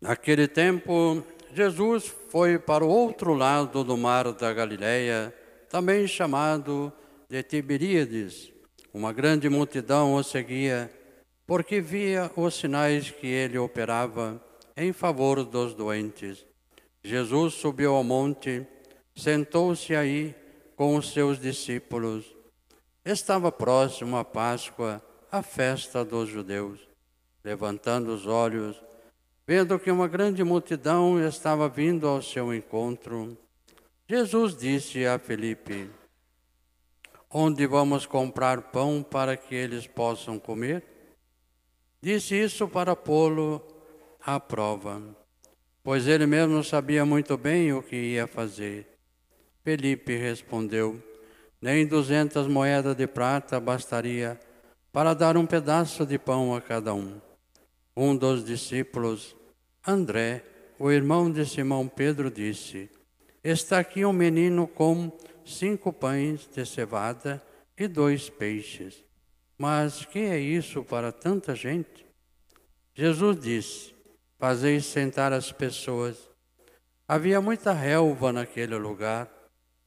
Naquele 0.00 0.48
tempo, 0.48 1.22
Jesus 1.52 2.06
foi 2.30 2.58
para 2.58 2.82
o 2.82 2.88
outro 2.88 3.34
lado 3.34 3.84
do 3.84 3.98
mar 3.98 4.32
da 4.32 4.52
Galileia, 4.52 5.34
também 5.68 6.06
chamado 6.06 6.90
de 7.28 7.42
Tiberíades. 7.42 8.50
Uma 8.94 9.12
grande 9.12 9.48
multidão 9.50 10.14
o 10.14 10.22
seguia, 10.22 10.90
porque 11.46 11.82
via 11.82 12.30
os 12.34 12.54
sinais 12.54 13.10
que 13.10 13.26
ele 13.26 13.58
operava 13.58 14.42
em 14.74 14.90
favor 14.92 15.44
dos 15.44 15.74
doentes. 15.74 16.46
Jesus 17.04 17.54
subiu 17.54 17.94
ao 17.94 18.02
monte, 18.02 18.66
sentou-se 19.14 19.94
aí 19.94 20.34
com 20.76 20.96
os 20.96 21.12
seus 21.12 21.38
discípulos. 21.38 22.24
Estava 23.04 23.52
próximo 23.52 24.16
a 24.16 24.24
Páscoa, 24.24 25.02
a 25.30 25.42
festa 25.42 26.02
dos 26.02 26.28
judeus. 26.28 26.80
Levantando 27.44 28.14
os 28.14 28.26
olhos, 28.26 28.80
Vendo 29.50 29.80
que 29.80 29.90
uma 29.90 30.06
grande 30.06 30.44
multidão 30.44 31.18
estava 31.26 31.68
vindo 31.68 32.06
ao 32.06 32.22
seu 32.22 32.54
encontro, 32.54 33.36
Jesus 34.08 34.56
disse 34.56 35.04
a 35.04 35.18
Felipe: 35.18 35.90
Onde 37.28 37.66
vamos 37.66 38.06
comprar 38.06 38.70
pão 38.70 39.02
para 39.02 39.36
que 39.36 39.52
eles 39.52 39.88
possam 39.88 40.38
comer? 40.38 40.84
Disse 42.00 42.36
isso 42.36 42.68
para 42.68 42.94
pô-lo 42.94 43.60
à 44.24 44.38
prova, 44.38 45.02
pois 45.82 46.06
ele 46.06 46.26
mesmo 46.26 46.62
sabia 46.62 47.04
muito 47.04 47.36
bem 47.36 47.72
o 47.72 47.82
que 47.82 47.96
ia 47.96 48.28
fazer. 48.28 48.86
Felipe 49.64 50.16
respondeu: 50.16 51.02
Nem 51.60 51.84
duzentas 51.88 52.46
moedas 52.46 52.94
de 52.94 53.08
prata 53.08 53.58
bastaria 53.58 54.38
para 54.92 55.12
dar 55.12 55.36
um 55.36 55.44
pedaço 55.44 56.06
de 56.06 56.20
pão 56.20 56.54
a 56.54 56.60
cada 56.60 56.94
um. 56.94 57.20
Um 57.96 58.16
dos 58.16 58.44
discípulos, 58.44 59.39
André, 59.86 60.44
o 60.78 60.90
irmão 60.90 61.32
de 61.32 61.46
Simão 61.46 61.88
Pedro, 61.88 62.30
disse: 62.30 62.90
Está 63.42 63.78
aqui 63.78 64.04
um 64.04 64.12
menino 64.12 64.68
com 64.68 65.10
cinco 65.42 65.90
pães 65.90 66.46
de 66.54 66.66
cevada 66.66 67.42
e 67.78 67.88
dois 67.88 68.28
peixes. 68.28 69.02
Mas 69.56 70.04
que 70.04 70.18
é 70.18 70.38
isso 70.38 70.84
para 70.84 71.10
tanta 71.10 71.54
gente? 71.54 72.06
Jesus 72.94 73.40
disse: 73.40 73.94
Fazeis 74.38 74.84
sentar 74.84 75.32
as 75.32 75.50
pessoas. 75.50 76.28
Havia 77.08 77.40
muita 77.40 77.72
relva 77.72 78.32
naquele 78.34 78.76
lugar, 78.76 79.30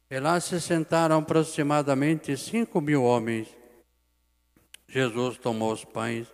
e 0.10 0.20
lá 0.20 0.40
se 0.40 0.60
sentaram 0.60 1.20
aproximadamente 1.20 2.36
cinco 2.36 2.82
mil 2.82 3.04
homens. 3.04 3.48
Jesus 4.88 5.38
tomou 5.38 5.72
os 5.72 5.86
pães, 5.86 6.28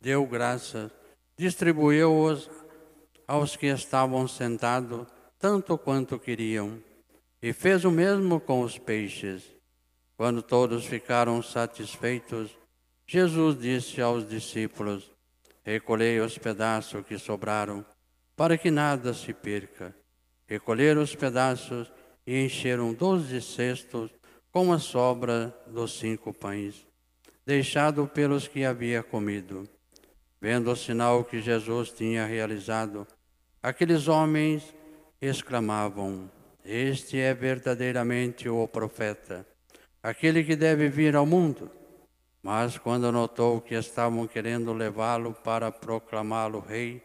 deu 0.00 0.26
graças, 0.26 0.90
distribuiu-os 1.36 2.59
aos 3.30 3.54
que 3.54 3.66
estavam 3.66 4.26
sentados, 4.26 5.06
tanto 5.38 5.78
quanto 5.78 6.18
queriam, 6.18 6.82
e 7.40 7.52
fez 7.52 7.84
o 7.84 7.90
mesmo 7.90 8.40
com 8.40 8.62
os 8.62 8.76
peixes. 8.76 9.44
Quando 10.16 10.42
todos 10.42 10.84
ficaram 10.84 11.40
satisfeitos, 11.40 12.50
Jesus 13.06 13.56
disse 13.56 14.02
aos 14.02 14.28
discípulos: 14.28 15.12
Recolhei 15.62 16.18
os 16.18 16.36
pedaços 16.38 17.06
que 17.06 17.16
sobraram, 17.18 17.86
para 18.34 18.58
que 18.58 18.68
nada 18.68 19.14
se 19.14 19.32
perca. 19.32 19.94
Recolheram 20.48 21.00
os 21.00 21.14
pedaços 21.14 21.86
e 22.26 22.44
encheram 22.44 22.92
doze 22.92 23.40
cestos 23.40 24.10
com 24.50 24.72
a 24.72 24.78
sobra 24.80 25.56
dos 25.68 25.96
cinco 25.96 26.34
pães, 26.34 26.84
deixado 27.46 28.08
pelos 28.08 28.48
que 28.48 28.64
havia 28.64 29.04
comido. 29.04 29.68
Vendo 30.40 30.72
o 30.72 30.74
sinal 30.74 31.22
que 31.22 31.40
Jesus 31.40 31.92
tinha 31.92 32.26
realizado, 32.26 33.06
Aqueles 33.62 34.08
homens 34.08 34.74
exclamavam: 35.20 36.30
Este 36.64 37.18
é 37.18 37.34
verdadeiramente 37.34 38.48
o 38.48 38.66
profeta, 38.66 39.46
aquele 40.02 40.42
que 40.42 40.56
deve 40.56 40.88
vir 40.88 41.14
ao 41.14 41.26
mundo. 41.26 41.70
Mas 42.42 42.78
quando 42.78 43.12
notou 43.12 43.60
que 43.60 43.74
estavam 43.74 44.26
querendo 44.26 44.72
levá-lo 44.72 45.34
para 45.44 45.70
proclamá-lo 45.70 46.60
rei, 46.60 47.02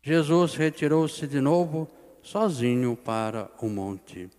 Jesus 0.00 0.54
retirou-se 0.54 1.26
de 1.26 1.40
novo, 1.40 1.90
sozinho 2.22 2.96
para 2.96 3.50
o 3.60 3.68
monte. 3.68 4.30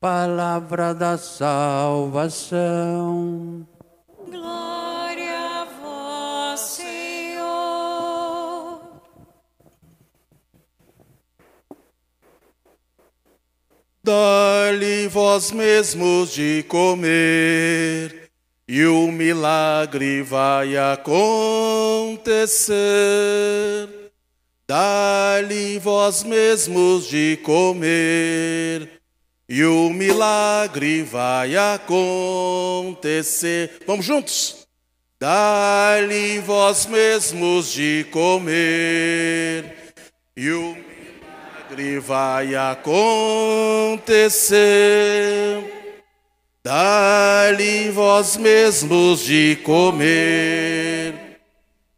Palavra 0.00 0.92
da 0.92 1.16
salvação. 1.16 2.44
Dai-lhe 14.10 15.06
vós 15.06 15.52
mesmos 15.52 16.32
de 16.32 16.64
comer, 16.66 18.28
e 18.66 18.84
o 18.84 19.06
milagre 19.12 20.20
vai 20.22 20.76
acontecer. 20.76 22.18
Dai-lhe 24.66 25.78
vós 25.78 26.24
mesmos 26.24 27.06
de 27.06 27.38
comer, 27.44 29.00
e 29.48 29.62
o 29.64 29.90
milagre 29.90 31.04
vai 31.04 31.54
acontecer. 31.56 32.10
Vamos 33.86 34.04
juntos? 34.04 34.66
Dai-lhe 35.20 36.40
vós 36.40 36.84
mesmos 36.84 37.70
de 37.70 38.04
comer, 38.10 39.94
e 40.36 40.50
o 40.50 40.62
milagre 40.72 40.89
vai 42.00 42.54
acontecer. 42.54 42.90
Dá-lhe 46.62 47.90
vós 47.90 48.36
mesmos 48.36 49.20
de 49.20 49.56
comer, 49.62 51.40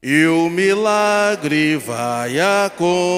e 0.02 0.24
o 0.26 0.48
milagre 0.48 1.76
vai 1.76 2.38
acontecer. 2.38 3.12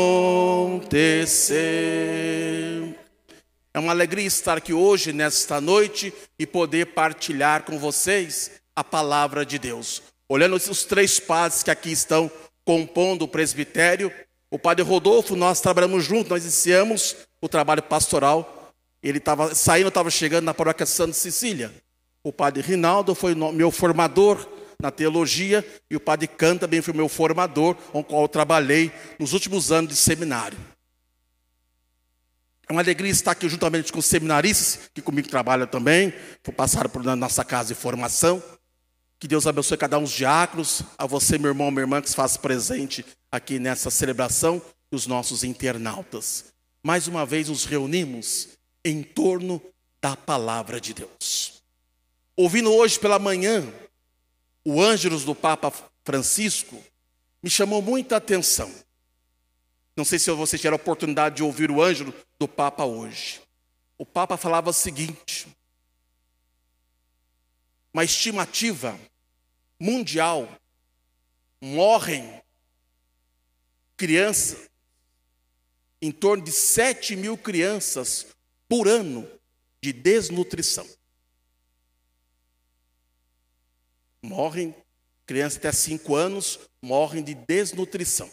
É 3.75 3.79
uma 3.79 3.93
alegria 3.93 4.27
estar 4.27 4.57
aqui 4.57 4.73
hoje, 4.73 5.13
nesta 5.13 5.61
noite, 5.61 6.15
e 6.39 6.47
poder 6.47 6.87
partilhar 6.95 7.65
com 7.65 7.79
vocês 7.79 8.53
a 8.75 8.83
palavra 8.83 9.45
de 9.45 9.59
Deus. 9.59 10.03
Olhando 10.29 10.57
os 10.57 10.85
três 10.85 11.21
padres 11.21 11.63
que 11.63 11.71
aqui 11.71 11.93
estão 11.93 12.31
compondo 12.65 13.23
o 13.23 13.29
presbitério, 13.29 14.11
o 14.55 14.59
padre 14.59 14.85
Rodolfo, 14.85 15.35
nós 15.35 15.61
trabalhamos 15.61 16.05
juntos, 16.05 16.31
nós 16.31 16.45
iniciamos 16.45 17.17
o 17.41 17.49
trabalho 17.49 17.83
pastoral. 17.83 18.73
Ele 19.03 19.19
estava 19.19 19.53
saindo, 19.53 19.89
estava 19.89 20.09
chegando 20.13 20.45
na 20.45 20.55
paróquia 20.55 20.87
Santa 20.87 21.13
Cecília. 21.13 21.75
O 22.23 22.33
padre 22.33 22.63
Rinaldo 22.63 23.17
foi 23.17 23.35
meu 23.35 23.73
formador 23.73 24.49
na 24.81 24.93
teologia 24.93 25.67
e 25.91 25.97
o 25.97 26.01
padre 26.01 26.29
Can 26.29 26.57
também 26.57 26.81
foi 26.81 26.95
meu 26.95 27.09
formador, 27.09 27.75
com 27.75 27.99
o 27.99 28.05
qual 28.05 28.23
eu 28.23 28.29
trabalhei 28.29 28.93
nos 29.19 29.33
últimos 29.33 29.73
anos 29.73 29.91
de 29.91 29.97
seminário. 29.97 30.57
É 32.69 32.73
uma 32.73 32.81
alegria 32.81 33.11
estar 33.11 33.33
aqui 33.33 33.49
juntamente 33.49 33.93
com 33.93 33.99
os 33.99 34.07
seminaristas, 34.07 34.89
que 34.95 35.03
comigo 35.03 35.27
trabalham 35.29 35.67
também, 35.67 36.15
passaram 36.57 36.89
por 36.89 37.03
nossa 37.03 37.45
casa 37.45 37.75
de 37.75 37.75
formação. 37.75 38.41
Que 39.25 39.29
Deus 39.29 39.47
abençoe 39.47 39.79
cada 39.79 39.99
um 39.99 40.03
dos 40.03 40.13
diáconos, 40.13 40.83
a 40.99 41.07
você, 41.07 41.39
meu 41.39 41.49
irmão, 41.49 41.71
minha 41.71 41.85
irmã, 41.85 42.03
que 42.03 42.11
se 42.11 42.15
faz 42.15 42.37
presente 42.37 43.03
aqui 43.33 43.59
nessa 43.59 43.91
celebração, 43.91 44.61
e 44.93 44.95
os 44.95 45.07
nossos 45.07 45.43
internautas. 45.43 46.53
Mais 46.83 47.09
uma 47.09 47.25
vez 47.25 47.49
nos 47.49 47.65
reunimos 47.65 48.49
em 48.85 49.03
torno 49.03 49.63
da 49.99 50.15
palavra 50.15 50.79
de 50.79 50.93
Deus. 50.93 51.63
Ouvindo 52.37 52.71
hoje 52.71 53.01
pela 53.01 53.19
manhã 53.19 53.67
o 54.63 54.83
Ângelus 54.83 55.25
do 55.25 55.35
Papa 55.35 55.73
Francisco, 56.05 56.77
me 57.43 57.49
chamou 57.49 57.81
muita 57.81 58.19
atenção. 58.19 58.71
Não 59.97 60.05
sei 60.05 60.19
se 60.19 60.31
você 60.33 60.59
tiver 60.59 60.75
a 60.75 60.77
oportunidade 60.77 61.37
de 61.37 61.43
ouvir 61.43 61.71
o 61.71 61.83
Ângelo 61.83 62.13
do 62.39 62.47
Papa 62.47 62.85
hoje. 62.85 63.41
o 63.97 64.05
Papa 64.05 64.37
falava 64.37 64.69
o 64.69 64.75
seguinte: 64.75 65.49
uma 67.91 68.05
estimativa 68.05 68.95
mundial 69.85 70.49
morrem 71.61 72.43
crianças, 73.99 74.71
em 76.01 76.11
torno 76.11 76.43
de 76.43 76.53
7 76.53 77.15
mil 77.15 77.37
crianças 77.37 78.27
por 78.67 78.89
ano 78.89 79.31
de 79.83 79.93
desnutrição. 79.93 80.89
Morrem, 84.23 84.75
crianças 85.27 85.59
até 85.59 85.71
5 85.71 86.15
anos, 86.15 86.61
morrem 86.81 87.23
de 87.23 87.35
desnutrição. 87.35 88.31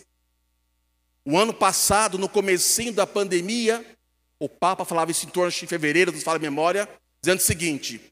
O 1.25 1.37
ano 1.37 1.53
passado, 1.53 2.17
no 2.17 2.29
comecinho 2.29 2.93
da 2.93 3.05
pandemia, 3.05 3.85
o 4.39 4.47
Papa 4.47 4.85
falava 4.85 5.11
isso 5.11 5.25
em 5.25 5.29
torno 5.29 5.51
de 5.51 5.67
fevereiro, 5.67 6.13
nos 6.13 6.23
fala 6.23 6.37
a 6.37 6.41
memória, 6.41 6.87
dizendo 7.21 7.39
o 7.39 7.43
seguinte, 7.43 8.10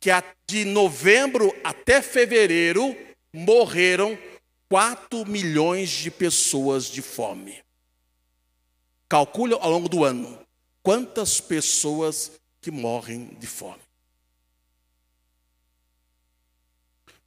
que 0.00 0.10
de 0.48 0.64
novembro 0.64 1.54
até 1.62 2.00
fevereiro 2.00 2.96
morreram 3.32 4.18
4 4.68 5.26
milhões 5.26 5.90
de 5.90 6.10
pessoas 6.10 6.86
de 6.86 7.02
fome. 7.02 7.62
Calcule 9.08 9.54
ao 9.54 9.70
longo 9.70 9.88
do 9.88 10.02
ano 10.04 10.38
quantas 10.82 11.40
pessoas 11.40 12.32
que 12.60 12.70
morrem 12.70 13.26
de 13.38 13.46
fome. 13.46 13.82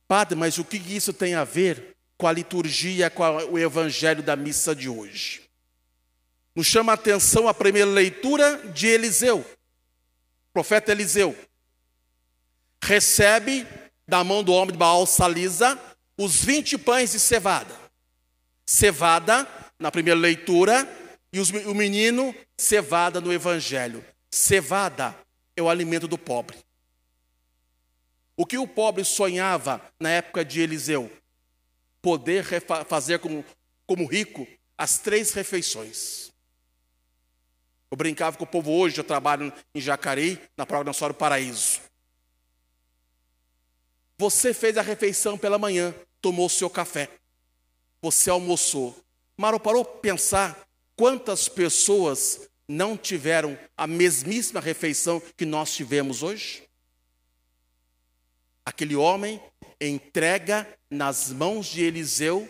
Padre, 0.07 0.35
mas 0.35 0.57
o 0.57 0.65
que 0.65 0.77
isso 0.77 1.13
tem 1.13 1.35
a 1.35 1.43
ver 1.43 1.95
com 2.17 2.27
a 2.27 2.31
liturgia, 2.31 3.09
com 3.09 3.23
o 3.23 3.59
evangelho 3.59 4.23
da 4.23 4.35
missa 4.35 4.75
de 4.75 4.89
hoje? 4.89 5.43
Nos 6.55 6.67
chama 6.67 6.93
a 6.93 6.95
atenção 6.95 7.47
a 7.47 7.53
primeira 7.53 7.89
leitura 7.89 8.57
de 8.69 8.87
Eliseu, 8.87 9.45
profeta 10.53 10.91
Eliseu. 10.91 11.35
Recebe 12.83 13.65
da 14.05 14.25
mão 14.25 14.43
do 14.43 14.51
homem 14.51 14.73
de 14.73 14.77
Baal 14.77 15.05
Salisa 15.05 15.79
os 16.17 16.43
20 16.43 16.77
pães 16.79 17.13
de 17.13 17.19
cevada. 17.19 17.73
Cevada, 18.65 19.47
na 19.79 19.89
primeira 19.89 20.19
leitura, 20.19 20.85
e 21.31 21.39
os, 21.39 21.49
o 21.49 21.73
menino, 21.73 22.35
cevada 22.57 23.21
no 23.21 23.31
evangelho. 23.31 24.03
Cevada 24.29 25.15
é 25.55 25.61
o 25.61 25.69
alimento 25.69 26.09
do 26.09 26.17
pobre. 26.17 26.57
O 28.35 28.45
que 28.45 28.57
o 28.57 28.67
pobre 28.67 29.05
sonhava 29.05 29.81
na 29.97 30.09
época 30.09 30.43
de 30.43 30.59
Eliseu? 30.59 31.09
Poder 32.01 32.43
fazer 32.85 33.19
como, 33.19 33.45
como 33.87 34.05
rico 34.05 34.45
as 34.77 34.97
três 34.97 35.31
refeições. 35.31 36.33
Eu 37.89 37.95
brincava 37.95 38.35
com 38.35 38.43
o 38.43 38.47
povo 38.47 38.71
hoje, 38.71 38.97
eu 38.97 39.05
trabalho 39.05 39.53
em 39.73 39.79
Jacareí, 39.79 40.37
na 40.57 40.65
Programação 40.65 41.07
do 41.07 41.13
Paraíso. 41.13 41.82
Você 44.23 44.53
fez 44.53 44.77
a 44.77 44.81
refeição 44.81 45.37
pela 45.37 45.59
manhã, 45.59 45.93
tomou 46.21 46.47
seu 46.47 46.69
café. 46.69 47.09
Você 48.01 48.29
almoçou. 48.29 48.97
Maro 49.35 49.59
parou 49.59 49.83
pensar 49.83 50.65
quantas 50.95 51.49
pessoas 51.49 52.47
não 52.65 52.95
tiveram 52.95 53.59
a 53.75 53.85
mesmíssima 53.85 54.61
refeição 54.61 55.21
que 55.35 55.45
nós 55.45 55.75
tivemos 55.75 56.23
hoje? 56.23 56.63
Aquele 58.65 58.95
homem 58.95 59.43
entrega 59.81 60.73
nas 60.89 61.29
mãos 61.29 61.65
de 61.65 61.83
Eliseu 61.83 62.47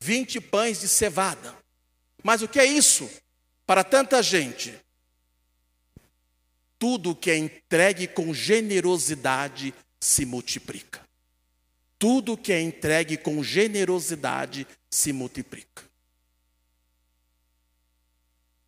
20 0.00 0.40
pães 0.40 0.80
de 0.80 0.88
cevada. 0.88 1.54
Mas 2.24 2.40
o 2.40 2.48
que 2.48 2.58
é 2.58 2.64
isso 2.64 3.10
para 3.66 3.84
tanta 3.84 4.22
gente? 4.22 4.74
Tudo 6.78 7.14
que 7.14 7.30
é 7.30 7.36
entregue 7.36 8.08
com 8.08 8.32
generosidade 8.32 9.74
se 10.00 10.24
multiplica. 10.24 11.09
Tudo 12.00 12.34
que 12.34 12.50
é 12.50 12.62
entregue 12.62 13.18
com 13.18 13.44
generosidade 13.44 14.66
se 14.90 15.12
multiplica. 15.12 15.84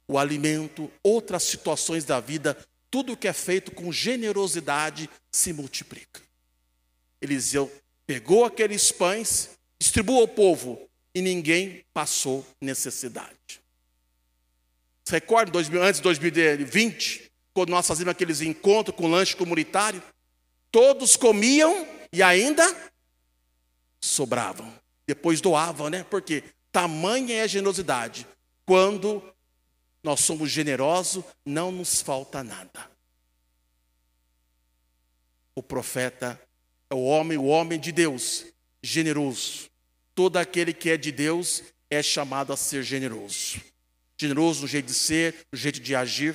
O 0.06 0.18
alimento, 0.18 0.92
outras 1.02 1.42
situações 1.44 2.04
da 2.04 2.20
vida, 2.20 2.54
tudo 2.90 3.16
que 3.16 3.26
é 3.26 3.32
feito 3.32 3.70
com 3.70 3.90
generosidade 3.90 5.08
se 5.30 5.50
multiplica. 5.54 6.20
Eliseu 7.22 7.72
pegou 8.06 8.44
aqueles 8.44 8.92
pães, 8.92 9.48
distribuiu 9.78 10.20
ao 10.20 10.28
povo 10.28 10.86
e 11.14 11.22
ninguém 11.22 11.86
passou 11.94 12.46
necessidade. 12.60 13.62
Você 15.02 15.14
recorda 15.14 15.58
antes 15.58 16.00
de 16.00 16.02
2020, 16.02 17.32
quando 17.54 17.70
nós 17.70 17.86
fazíamos 17.86 18.12
aqueles 18.12 18.42
encontros 18.42 18.94
com 18.94 19.10
lanche 19.10 19.34
comunitário? 19.34 20.02
Todos 20.70 21.16
comiam 21.16 21.86
e 22.12 22.22
ainda 22.22 22.91
sobravam. 24.02 24.70
Depois 25.06 25.40
doavam, 25.40 25.88
né? 25.88 26.04
Porque 26.04 26.42
tamanha 26.70 27.36
é 27.36 27.42
a 27.42 27.46
generosidade. 27.46 28.26
Quando 28.66 29.22
nós 30.02 30.20
somos 30.20 30.50
generosos, 30.50 31.24
não 31.46 31.70
nos 31.70 32.02
falta 32.02 32.42
nada. 32.42 32.90
O 35.54 35.62
profeta 35.62 36.40
é 36.90 36.94
o 36.94 37.02
homem, 37.04 37.38
o 37.38 37.44
homem 37.44 37.78
de 37.78 37.92
Deus, 37.92 38.46
generoso. 38.82 39.70
Todo 40.14 40.36
aquele 40.36 40.72
que 40.72 40.90
é 40.90 40.96
de 40.96 41.12
Deus 41.12 41.62
é 41.88 42.02
chamado 42.02 42.52
a 42.52 42.56
ser 42.56 42.82
generoso. 42.82 43.60
Generoso 44.18 44.62
no 44.62 44.68
jeito 44.68 44.86
de 44.86 44.94
ser, 44.94 45.46
no 45.52 45.58
jeito 45.58 45.80
de 45.80 45.94
agir. 45.94 46.34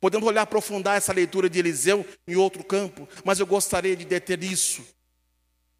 Podemos 0.00 0.26
olhar 0.28 0.42
aprofundar 0.42 0.98
essa 0.98 1.12
leitura 1.12 1.48
de 1.48 1.58
Eliseu 1.58 2.06
em 2.28 2.36
outro 2.36 2.62
campo, 2.62 3.08
mas 3.24 3.40
eu 3.40 3.46
gostaria 3.46 3.96
de 3.96 4.04
deter 4.04 4.42
isso 4.42 4.84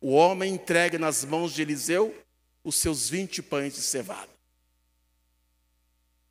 o 0.04 0.10
homem 0.10 0.52
entrega 0.52 0.98
nas 0.98 1.24
mãos 1.24 1.54
de 1.54 1.62
Eliseu 1.62 2.14
os 2.62 2.76
seus 2.76 3.08
20 3.08 3.40
pães 3.40 3.72
de 3.72 3.80
cevada. 3.80 4.28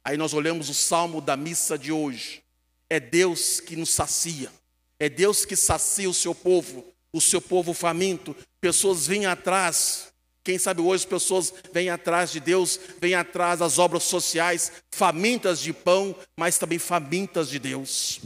Aí 0.04 0.16
nós 0.16 0.32
olhamos 0.32 0.70
o 0.70 0.76
salmo 0.76 1.20
da 1.20 1.36
missa 1.36 1.76
de 1.76 1.92
hoje. 1.92 2.44
É 2.88 3.00
Deus 3.00 3.60
que 3.60 3.76
nos 3.76 3.90
sacia. 3.90 4.52
É 5.00 5.10
Deus 5.10 5.44
que 5.44 5.56
sacia 5.56 6.08
o 6.08 6.14
seu 6.14 6.36
povo, 6.36 6.86
o 7.12 7.20
seu 7.20 7.42
povo 7.42 7.74
faminto. 7.74 8.36
Pessoas 8.62 9.08
vêm 9.08 9.26
atrás. 9.26 10.14
Quem 10.44 10.60
sabe 10.60 10.80
hoje 10.80 11.06
as 11.06 11.10
pessoas 11.10 11.52
vêm 11.74 11.90
atrás 11.90 12.32
de 12.32 12.40
Deus, 12.40 12.80
vêm 13.02 13.16
atrás 13.16 13.58
das 13.58 13.80
obras 13.80 14.04
sociais, 14.04 14.72
famintas 14.92 15.60
de 15.60 15.74
pão, 15.74 16.16
mas 16.38 16.60
também 16.60 16.78
famintas 16.78 17.50
de 17.50 17.58
Deus. 17.58 18.20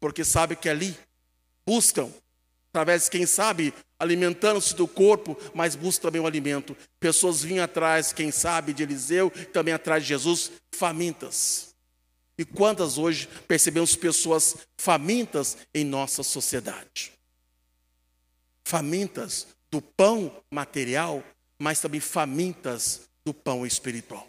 Porque 0.00 0.24
sabe 0.24 0.56
que 0.56 0.68
ali 0.68 0.98
buscam 1.64 2.12
através, 2.70 3.08
quem 3.08 3.26
sabe, 3.26 3.74
alimentando-se 3.98 4.74
do 4.74 4.86
corpo, 4.86 5.36
mas 5.52 5.74
busca 5.74 6.02
também 6.02 6.20
o 6.20 6.26
alimento. 6.26 6.76
Pessoas 6.98 7.42
vinham 7.42 7.64
atrás, 7.64 8.12
quem 8.12 8.30
sabe, 8.30 8.72
de 8.72 8.84
Eliseu, 8.84 9.30
também 9.52 9.74
atrás 9.74 10.02
de 10.04 10.08
Jesus, 10.08 10.52
famintas. 10.72 11.74
E 12.38 12.44
quantas 12.44 12.96
hoje 12.96 13.28
percebemos 13.46 13.96
pessoas 13.96 14.56
famintas 14.78 15.58
em 15.74 15.84
nossa 15.84 16.22
sociedade? 16.22 17.12
Famintas 18.64 19.48
do 19.70 19.82
pão 19.82 20.32
material, 20.50 21.24
mas 21.58 21.80
também 21.80 22.00
famintas 22.00 23.02
do 23.24 23.34
pão 23.34 23.66
espiritual. 23.66 24.26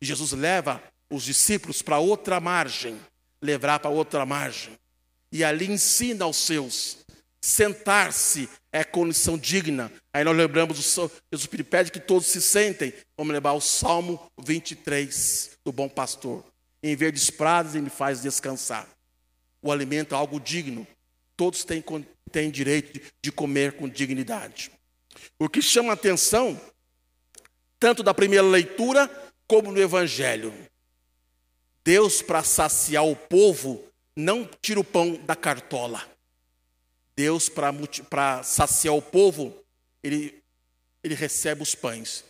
E 0.00 0.06
Jesus 0.06 0.32
leva 0.32 0.82
os 1.10 1.24
discípulos 1.24 1.82
para 1.82 1.98
outra 1.98 2.40
margem, 2.40 2.98
levar 3.40 3.78
para 3.78 3.90
outra 3.90 4.26
margem 4.26 4.76
e 5.30 5.44
ali 5.44 5.70
ensina 5.70 6.24
aos 6.24 6.36
seus. 6.36 6.98
Sentar-se 7.40 8.48
é 8.72 8.82
condição 8.82 9.38
digna. 9.38 9.92
Aí 10.12 10.24
nós 10.24 10.36
lembramos, 10.36 10.78
o 10.98 11.10
Jesus 11.32 11.48
pede 11.68 11.92
que 11.92 12.00
todos 12.00 12.26
se 12.26 12.42
sentem. 12.42 12.92
Vamos 13.16 13.32
lembrar 13.32 13.52
o 13.52 13.60
Salmo 13.60 14.20
23 14.38 15.52
do 15.64 15.72
bom 15.72 15.88
pastor. 15.88 16.44
Em 16.82 16.96
verdes 16.96 17.30
prados 17.30 17.74
ele 17.74 17.84
me 17.84 17.90
faz 17.90 18.22
descansar. 18.22 18.88
O 19.62 19.70
alimento 19.70 20.14
é 20.14 20.18
algo 20.18 20.40
digno. 20.40 20.86
Todos 21.36 21.64
têm, 21.64 21.84
têm 22.30 22.50
direito 22.50 23.00
de 23.22 23.30
comer 23.30 23.72
com 23.72 23.88
dignidade. 23.88 24.70
O 25.38 25.48
que 25.48 25.62
chama 25.62 25.90
a 25.90 25.94
atenção, 25.94 26.60
tanto 27.78 28.02
da 28.02 28.14
primeira 28.14 28.46
leitura 28.46 29.10
como 29.46 29.70
no 29.70 29.80
Evangelho, 29.80 30.52
Deus, 31.84 32.20
para 32.20 32.42
saciar 32.42 33.06
o 33.06 33.14
povo, 33.14 33.84
não 34.16 34.48
tira 34.62 34.80
o 34.80 34.84
pão 34.84 35.14
da 35.24 35.36
cartola. 35.36 36.02
Deus, 37.14 37.48
para 37.48 38.42
saciar 38.42 38.94
o 38.94 39.02
povo, 39.02 39.54
ele, 40.02 40.42
ele 41.04 41.14
recebe 41.14 41.62
os 41.62 41.74
pães 41.74 42.24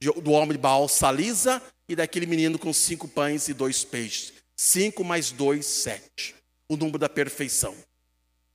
do 0.00 0.32
homem 0.32 0.52
de 0.52 0.58
Baal 0.58 0.88
Salisa 0.88 1.62
e 1.88 1.96
daquele 1.96 2.26
menino 2.26 2.58
com 2.58 2.72
cinco 2.72 3.06
pães 3.08 3.48
e 3.48 3.54
dois 3.54 3.84
peixes. 3.84 4.34
Cinco 4.56 5.04
mais 5.04 5.30
dois, 5.30 5.66
sete. 5.66 6.34
O 6.68 6.76
número 6.76 6.98
da 6.98 7.08
perfeição. 7.08 7.74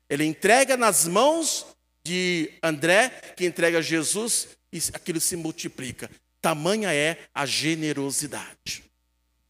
Ele 0.10 0.26
entrega 0.26 0.76
nas 0.76 1.08
mãos 1.08 1.66
de 2.04 2.52
André, 2.62 3.10
que 3.38 3.46
entrega 3.46 3.78
a 3.78 3.82
Jesus, 3.82 4.50
e 4.74 4.80
aquilo 4.94 5.22
se 5.22 5.36
multiplica. 5.36 6.10
Tamanha 6.42 6.94
é 6.94 7.18
a 7.34 7.46
generosidade. 7.46 8.84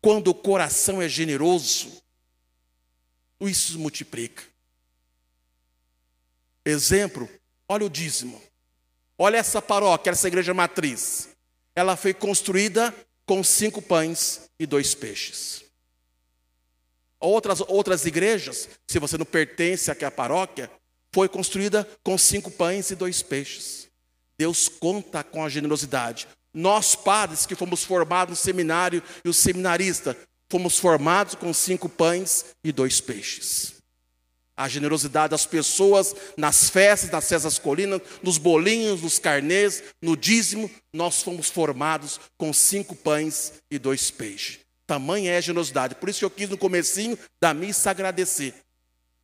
quando 0.02 0.30
o 0.30 0.34
coração 0.34 1.02
é 1.02 1.08
generoso, 1.08 2.01
isso 3.50 3.78
multiplica. 3.80 4.44
Exemplo, 6.66 7.30
olha 7.68 7.86
o 7.86 7.90
dízimo. 7.90 8.42
Olha 9.18 9.38
essa 9.38 9.62
paróquia, 9.62 10.12
essa 10.12 10.28
igreja 10.28 10.54
matriz. 10.54 11.30
Ela 11.76 11.96
foi 11.96 12.14
construída 12.14 12.94
com 13.26 13.44
cinco 13.44 13.82
pães 13.82 14.50
e 14.60 14.66
dois 14.66 14.94
peixes. 14.94 15.64
Outras, 17.20 17.62
outras 17.68 18.06
igrejas, 18.06 18.68
se 18.88 19.00
você 19.00 19.18
não 19.18 19.26
pertence 19.26 19.92
àquela 19.92 20.12
paróquia, 20.12 20.72
foi 21.14 21.30
construída 21.30 21.88
com 22.04 22.18
cinco 22.18 22.50
pães 22.50 22.90
e 22.90 22.96
dois 22.96 23.22
peixes. 23.22 23.88
Deus 24.38 24.68
conta 24.68 25.24
com 25.24 25.44
a 25.44 25.50
generosidade. 25.50 26.28
Nós, 26.54 26.96
padres, 26.96 27.46
que 27.46 27.56
fomos 27.56 27.84
formados 27.84 28.38
no 28.38 28.44
seminário 28.44 29.04
e 29.24 29.30
o 29.30 29.34
seminarista, 29.34 30.18
fomos 30.52 30.78
formados 30.78 31.34
com 31.34 31.54
cinco 31.54 31.88
pães 31.88 32.48
e 32.62 32.74
dois 32.74 33.00
peixes. 33.00 33.76
A 34.58 34.68
generosidade 34.68 35.32
das 35.32 35.46
pessoas 35.46 36.14
nas 36.36 36.70
festas, 36.70 37.10
nas 37.10 37.28
festas 37.28 37.58
colinas, 37.58 38.02
nos 38.22 38.38
bolinhos, 38.38 39.02
nos 39.02 39.18
carnês, 39.18 39.82
no 40.02 40.18
dízimo, 40.18 40.70
nós 40.92 41.24
fomos 41.24 41.50
formados 41.50 42.20
com 42.38 42.52
cinco 42.52 42.94
pães 42.94 43.54
e 43.72 43.80
dois 43.80 44.12
peixes. 44.12 44.60
Tamanha 44.86 45.32
é 45.32 45.38
a 45.38 45.42
generosidade. 45.42 45.96
Por 45.96 46.10
isso 46.10 46.20
que 46.20 46.26
eu 46.26 46.30
quis 46.30 46.50
no 46.50 46.58
comecinho 46.58 47.18
da 47.42 47.54
missa 47.54 47.90
agradecer. 47.90 48.54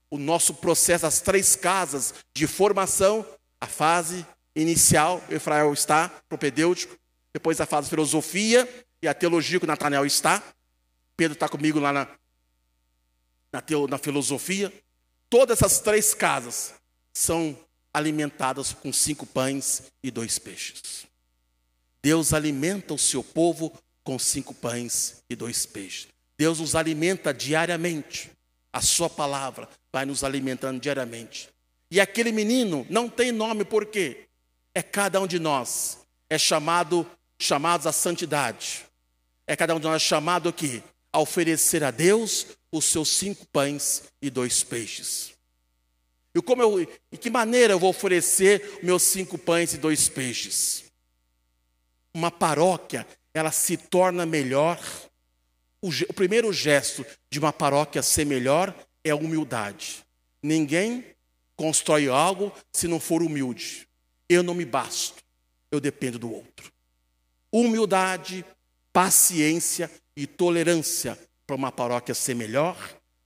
O 0.10 0.18
nosso 0.18 0.54
processo, 0.54 1.06
as 1.06 1.20
três 1.20 1.58
casas 1.58 2.14
de 2.34 2.48
formação, 2.48 3.26
a 3.60 3.68
fase 3.68 4.26
inicial, 4.56 5.22
o 5.30 5.34
Efrael 5.34 5.74
está, 5.74 6.10
propedêutico, 6.30 6.96
depois 7.34 7.60
a 7.60 7.66
fase 7.66 7.90
filosofia 7.90 8.68
e 9.04 9.10
a 9.10 9.14
teologia 9.14 9.60
que 9.60 9.66
o 9.66 10.06
está. 10.06 10.42
Pedro 11.18 11.34
está 11.34 11.50
comigo 11.50 11.80
lá 11.80 11.92
na, 11.92 12.08
na, 13.52 13.60
teo, 13.60 13.88
na 13.88 13.98
filosofia. 13.98 14.72
Todas 15.28 15.58
essas 15.58 15.80
três 15.80 16.14
casas 16.14 16.76
são 17.12 17.58
alimentadas 17.92 18.72
com 18.72 18.94
cinco 18.94 19.26
pães 19.26 19.92
e 20.04 20.12
dois 20.12 20.38
peixes. 20.38 21.08
Deus 22.04 22.34
alimenta 22.34 22.94
o 22.94 23.00
seu 23.00 23.24
povo 23.24 23.74
com 24.04 24.20
cinco 24.20 24.54
pães 24.54 25.24
e 25.28 25.36
dois 25.36 25.66
peixes. 25.66 26.08
Deus 26.38 26.60
nos 26.60 26.76
alimenta 26.76 27.34
diariamente. 27.34 28.32
A 28.72 28.80
sua 28.80 29.10
palavra 29.10 29.68
vai 29.92 30.06
nos 30.06 30.24
alimentando 30.24 30.80
diariamente. 30.80 31.50
E 31.90 32.00
aquele 32.00 32.32
menino 32.32 32.86
não 32.92 33.10
tem 33.10 33.32
nome 33.32 33.66
por 33.66 33.88
quê? 33.88 34.28
É 34.76 34.84
cada 34.84 35.20
um 35.20 35.26
de 35.26 35.40
nós. 35.40 35.98
É 36.30 36.38
chamado 36.38 37.10
chamados 37.40 37.88
à 37.88 37.92
santidade. 37.92 38.86
É 39.48 39.56
cada 39.56 39.74
um 39.74 39.80
de 39.80 39.88
nós 39.88 40.02
chamado 40.02 40.48
aqui 40.48 40.84
a 41.12 41.20
oferecer 41.20 41.84
a 41.84 41.92
Deus 41.92 42.48
os 42.72 42.86
seus 42.86 43.10
cinco 43.10 43.46
pães 43.48 44.04
e 44.22 44.30
dois 44.30 44.64
peixes. 44.64 45.34
E 46.36 46.42
como 46.42 46.62
eu, 46.62 46.86
de 47.12 47.18
que 47.18 47.30
maneira 47.30 47.74
eu 47.74 47.80
vou 47.80 47.90
oferecer 47.90 48.80
meus 48.84 49.04
cinco 49.04 49.38
pães 49.38 49.74
e 49.74 49.78
dois 49.78 50.08
peixes? 50.08 50.86
Uma 52.14 52.30
paróquia, 52.30 53.08
ela 53.34 53.52
se 53.52 53.78
torna 53.78 54.26
melhor. 54.26 54.80
O, 55.82 55.90
o 55.90 56.14
primeiro 56.14 56.52
gesto 56.54 57.06
de 57.30 57.40
uma 57.40 57.54
paróquia 57.54 58.04
ser 58.04 58.26
melhor 58.26 58.76
é 59.04 59.12
a 59.12 59.16
humildade. 59.16 60.06
Ninguém 60.44 61.06
constrói 61.56 62.08
algo 62.08 62.52
se 62.72 62.88
não 62.88 63.00
for 63.00 63.24
humilde. 63.24 63.88
Eu 64.30 64.44
não 64.44 64.54
me 64.54 64.66
basto, 64.66 65.24
eu 65.72 65.80
dependo 65.80 66.20
do 66.20 66.32
outro 66.32 66.72
humildade, 67.52 68.46
paciência 68.92 69.90
e 70.18 70.26
tolerância 70.26 71.18
para 71.46 71.56
uma 71.56 71.72
paróquia 71.72 72.16
ser 72.16 72.36
melhor, 72.36 72.76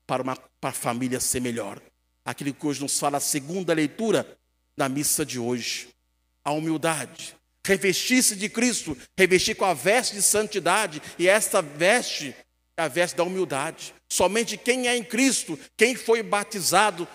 para 0.06 0.22
uma 0.22 0.36
para 0.62 0.70
a 0.70 0.74
família 0.74 1.20
ser 1.20 1.42
melhor. 1.42 1.82
Aquilo 2.24 2.54
que 2.54 2.68
hoje 2.68 2.82
nos 2.82 3.00
fala 3.00 3.18
a 3.18 3.22
segunda 3.22 3.74
leitura 3.74 4.38
da 4.78 4.88
missa 4.88 5.26
de 5.26 5.40
hoje. 5.40 5.90
A 6.46 6.52
humildade. 6.52 7.36
Revestir-se 7.66 8.36
de 8.36 8.48
Cristo, 8.48 8.98
revestir 9.18 9.56
com 9.56 9.66
a 9.66 9.74
veste 9.74 10.16
de 10.16 10.22
santidade, 10.22 11.02
e 11.18 11.28
esta 11.28 11.62
veste 11.62 12.36
é 12.78 12.84
a 12.84 12.88
veste 12.88 13.16
da 13.16 13.24
humildade. 13.24 13.94
Somente 14.10 14.58
quem 14.58 14.88
é 14.88 14.96
em 14.96 15.04
Cristo, 15.04 15.58
quem 15.78 15.96
foi 15.96 16.22
batizado 16.22 17.08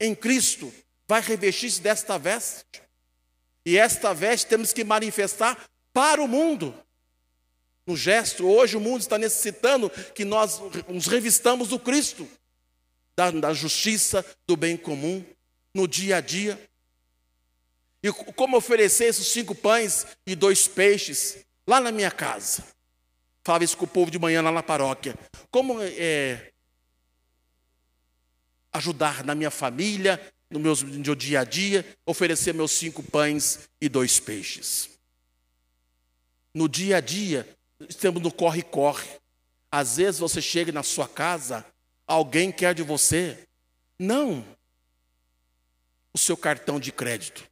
em 0.00 0.14
Cristo, 0.14 0.72
vai 1.06 1.20
revestir-se 1.20 1.80
desta 1.80 2.18
veste. 2.18 2.82
E 3.66 3.76
esta 3.76 4.14
veste 4.14 4.46
temos 4.46 4.72
que 4.72 4.84
manifestar 4.84 5.68
para 5.92 6.22
o 6.22 6.28
mundo. 6.28 6.74
No 7.88 7.96
gesto, 7.96 8.46
hoje 8.46 8.76
o 8.76 8.80
mundo 8.80 9.00
está 9.00 9.16
necessitando 9.16 9.88
que 10.14 10.22
nós 10.22 10.60
nos 10.88 11.06
revistamos 11.06 11.68
do 11.68 11.78
Cristo, 11.78 12.28
da, 13.16 13.30
da 13.30 13.54
justiça, 13.54 14.22
do 14.46 14.58
bem 14.58 14.76
comum, 14.76 15.24
no 15.72 15.88
dia 15.88 16.18
a 16.18 16.20
dia. 16.20 16.60
E 18.02 18.12
como 18.12 18.58
oferecer 18.58 19.06
esses 19.06 19.28
cinco 19.28 19.54
pães 19.54 20.06
e 20.26 20.36
dois 20.36 20.68
peixes 20.68 21.38
lá 21.66 21.80
na 21.80 21.90
minha 21.90 22.10
casa? 22.10 22.62
Falava 23.42 23.64
isso 23.64 23.78
com 23.78 23.86
o 23.86 23.88
povo 23.88 24.10
de 24.10 24.18
manhã 24.18 24.42
lá 24.42 24.52
na 24.52 24.62
paróquia. 24.62 25.18
Como 25.50 25.78
é, 25.80 26.52
ajudar 28.70 29.24
na 29.24 29.34
minha 29.34 29.50
família, 29.50 30.20
no 30.50 30.60
meu, 30.60 30.76
no 30.76 31.00
meu 31.00 31.14
dia 31.14 31.40
a 31.40 31.44
dia, 31.44 31.86
oferecer 32.04 32.52
meus 32.52 32.72
cinco 32.72 33.02
pães 33.02 33.60
e 33.80 33.88
dois 33.88 34.20
peixes 34.20 34.98
no 36.58 36.68
dia 36.68 36.96
a 36.96 37.00
dia, 37.00 37.46
estamos 37.86 38.22
no 38.22 38.32
corre-corre. 38.32 39.08
Às 39.70 39.96
vezes 39.96 40.20
você 40.20 40.40
chega 40.40 40.72
na 40.72 40.82
sua 40.82 41.06
casa, 41.06 41.64
alguém 42.06 42.50
quer 42.50 42.74
de 42.74 42.82
você, 42.82 43.46
não 43.98 44.44
o 46.12 46.18
seu 46.18 46.36
cartão 46.36 46.80
de 46.80 46.90
crédito, 46.90 47.44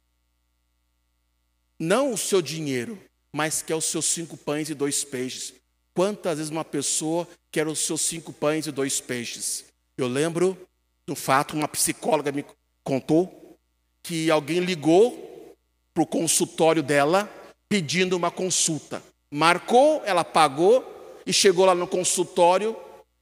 não 1.79 2.11
o 2.11 2.17
seu 2.17 2.41
dinheiro, 2.41 2.99
mas 3.31 3.61
quer 3.61 3.75
os 3.75 3.85
seus 3.85 4.05
cinco 4.05 4.35
pães 4.35 4.69
e 4.69 4.73
dois 4.73 5.03
peixes. 5.03 5.53
Quantas 5.93 6.37
vezes 6.37 6.51
uma 6.51 6.65
pessoa 6.65 7.27
quer 7.51 7.67
os 7.67 7.79
seus 7.79 8.01
cinco 8.01 8.33
pães 8.33 8.65
e 8.65 8.71
dois 8.71 8.99
peixes? 8.99 9.65
Eu 9.95 10.07
lembro 10.07 10.57
do 11.05 11.15
fato, 11.15 11.55
uma 11.55 11.67
psicóloga 11.67 12.31
me 12.31 12.45
contou 12.83 13.57
que 14.03 14.31
alguém 14.31 14.59
ligou 14.59 15.55
para 15.93 16.03
o 16.03 16.07
consultório 16.07 16.81
dela 16.81 17.29
pedindo 17.67 18.15
uma 18.15 18.31
consulta. 18.31 19.03
Marcou, 19.31 20.01
ela 20.05 20.23
pagou 20.23 21.21
e 21.25 21.33
chegou 21.33 21.65
lá 21.65 21.75
no 21.75 21.87
consultório 21.87 22.75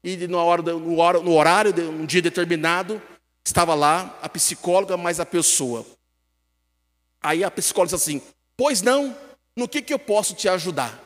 e 0.03 0.27
no, 0.27 0.37
hora, 0.37 0.61
no, 0.61 1.33
horário, 1.33 1.73
um 1.89 2.05
dia 2.05 2.21
determinado, 2.21 3.01
estava 3.43 3.73
lá 3.73 4.17
a 4.21 4.29
psicóloga 4.29 4.95
mais 4.95 5.19
a 5.19 5.25
pessoa. 5.25 5.85
Aí 7.21 7.43
a 7.43 7.49
psicóloga 7.49 7.95
disse 7.95 8.09
assim: 8.09 8.21
Pois 8.55 8.81
não, 8.81 9.17
no 9.55 9.67
que, 9.67 9.81
que 9.81 9.93
eu 9.93 9.99
posso 9.99 10.35
te 10.35 10.47
ajudar? 10.47 11.01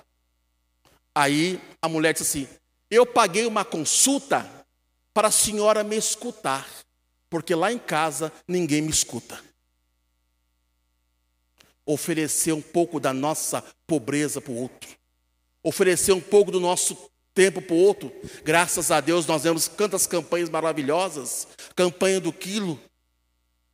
Aí 1.15 1.61
a 1.81 1.87
mulher 1.87 2.13
disse 2.13 2.23
assim: 2.23 2.53
Eu 2.91 3.05
paguei 3.05 3.45
uma 3.45 3.63
consulta 3.63 4.49
para 5.13 5.29
a 5.29 5.31
senhora 5.31 5.81
me 5.81 5.95
escutar, 5.95 6.67
porque 7.29 7.55
lá 7.55 7.71
em 7.71 7.79
casa 7.79 8.33
ninguém 8.47 8.81
me 8.81 8.89
escuta 8.89 9.48
oferecer 11.89 12.53
um 12.53 12.61
pouco 12.61 12.99
da 12.99 13.11
nossa 13.11 13.63
pobreza 13.87 14.39
para 14.39 14.51
o 14.51 14.55
outro, 14.55 14.89
oferecer 15.63 16.11
um 16.11 16.21
pouco 16.21 16.51
do 16.51 16.59
nosso 16.59 16.95
tempo 17.33 17.63
para 17.63 17.73
o 17.73 17.79
outro. 17.79 18.11
Graças 18.43 18.91
a 18.91 19.01
Deus 19.01 19.25
nós 19.25 19.43
vemos 19.43 19.67
tantas 19.67 20.05
campanhas 20.05 20.49
maravilhosas 20.49 21.47
campanha 21.75 22.19
do 22.19 22.31
quilo. 22.31 22.79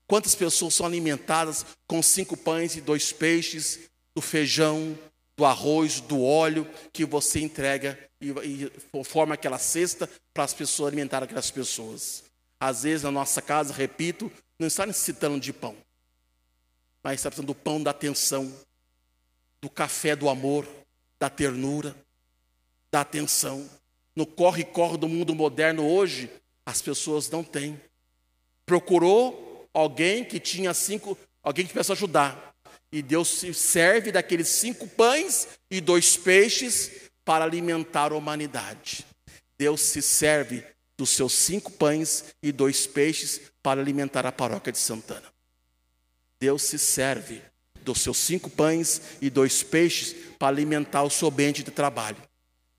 Quantas 0.07 0.33
pessoas 0.33 0.73
são 0.75 0.85
alimentadas 0.85 1.65
com 1.87 2.01
cinco 2.01 2.37
pães 2.37 2.77
e 2.77 2.81
dois 2.81 3.11
peixes, 3.11 3.81
do 4.15 4.21
feijão, 4.21 4.97
do 5.35 5.43
arroz, 5.43 5.99
do 5.99 6.23
óleo 6.23 6.69
que 6.93 7.03
você 7.03 7.41
entrega 7.41 7.99
e, 8.21 8.29
e 8.29 9.03
forma 9.03 9.33
aquela 9.33 9.57
cesta 9.57 10.09
para 10.33 10.45
as 10.45 10.53
pessoas 10.53 10.87
alimentar 10.87 11.21
aquelas 11.21 11.51
pessoas. 11.51 12.23
Às 12.61 12.83
vezes 12.83 13.03
na 13.03 13.11
nossa 13.11 13.41
casa, 13.41 13.73
repito, 13.73 14.31
não 14.57 14.67
está 14.67 14.85
necessitando 14.85 15.37
de 15.37 15.51
pão 15.51 15.75
mas 17.05 17.19
está 17.19 17.29
precisando 17.29 17.45
do 17.45 17.53
pão 17.53 17.83
da 17.83 17.91
atenção, 17.91 18.51
do 19.61 19.69
café 19.69 20.15
do 20.15 20.27
amor, 20.27 20.67
da 21.19 21.29
ternura, 21.29 21.95
da 22.91 23.01
atenção. 23.01 23.69
No 24.15 24.25
corre-corre 24.25 24.97
do 24.97 25.07
mundo 25.07 25.35
moderno 25.35 25.87
hoje, 25.87 26.31
as 26.65 26.81
pessoas 26.81 27.29
não 27.29 27.43
têm. 27.43 27.79
Procurou 28.65 29.69
alguém 29.71 30.25
que 30.25 30.39
tinha 30.39 30.73
cinco, 30.73 31.15
alguém 31.43 31.67
que 31.67 31.73
pudesse 31.73 31.91
ajudar. 31.91 32.55
E 32.91 33.03
Deus 33.03 33.27
se 33.27 33.53
serve 33.53 34.11
daqueles 34.11 34.47
cinco 34.47 34.87
pães 34.87 35.47
e 35.69 35.79
dois 35.79 36.17
peixes 36.17 37.11
para 37.23 37.45
alimentar 37.45 38.13
a 38.13 38.15
humanidade. 38.15 39.05
Deus 39.59 39.81
se 39.81 40.01
serve 40.01 40.65
dos 40.97 41.11
seus 41.11 41.33
cinco 41.33 41.71
pães 41.71 42.33
e 42.41 42.51
dois 42.51 42.87
peixes 42.87 43.41
para 43.61 43.79
alimentar 43.79 44.25
a 44.25 44.31
paróquia 44.31 44.71
de 44.71 44.79
Santana. 44.79 45.34
Deus 46.45 46.61
se 46.61 46.77
serve 46.77 47.41
dos 47.81 48.01
seus 48.01 48.17
cinco 48.17 48.51
pães 48.51 49.01
e 49.19 49.31
dois 49.31 49.63
peixes 49.63 50.15
para 50.37 50.49
alimentar 50.49 51.01
o 51.01 51.09
seu 51.09 51.27
ambiente 51.27 51.63
de 51.63 51.71
trabalho. 51.71 52.17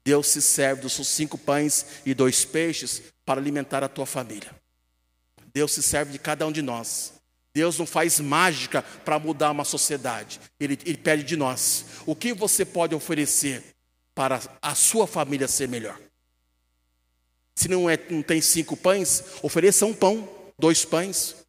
Deus 0.05 0.29
se 0.29 0.41
serve 0.41 0.83
dos 0.83 0.93
seus 0.93 1.09
cinco 1.09 1.37
pães 1.37 1.85
e 2.07 2.15
dois 2.15 2.45
peixes 2.45 3.03
para 3.25 3.41
alimentar 3.41 3.83
a 3.83 3.89
tua 3.89 4.07
família. 4.07 4.55
Deus 5.53 5.73
se 5.73 5.83
serve 5.83 6.13
de 6.13 6.19
cada 6.21 6.47
um 6.47 6.53
de 6.53 6.63
nós. 6.63 7.15
Deus 7.53 7.77
não 7.77 7.87
faz 7.87 8.21
mágica 8.21 8.83
para 8.83 9.19
mudar 9.19 9.51
uma 9.51 9.65
sociedade. 9.65 10.41
Ele, 10.61 10.79
ele 10.87 10.99
pede 10.99 11.25
de 11.25 11.35
nós. 11.35 11.87
O 12.07 12.15
que 12.15 12.33
você 12.33 12.65
pode 12.65 12.95
oferecer 12.95 13.65
para 14.15 14.41
a 14.63 14.77
sua 14.77 15.09
família 15.09 15.49
ser 15.49 15.67
melhor? 15.67 16.01
Se 17.57 17.67
não, 17.67 17.91
é, 17.91 17.99
não 18.11 18.23
tem 18.23 18.41
cinco 18.41 18.77
pães, 18.77 19.25
ofereça 19.43 19.85
um 19.85 19.93
pão, 19.93 20.29
dois 20.57 20.85
pães. 20.85 21.46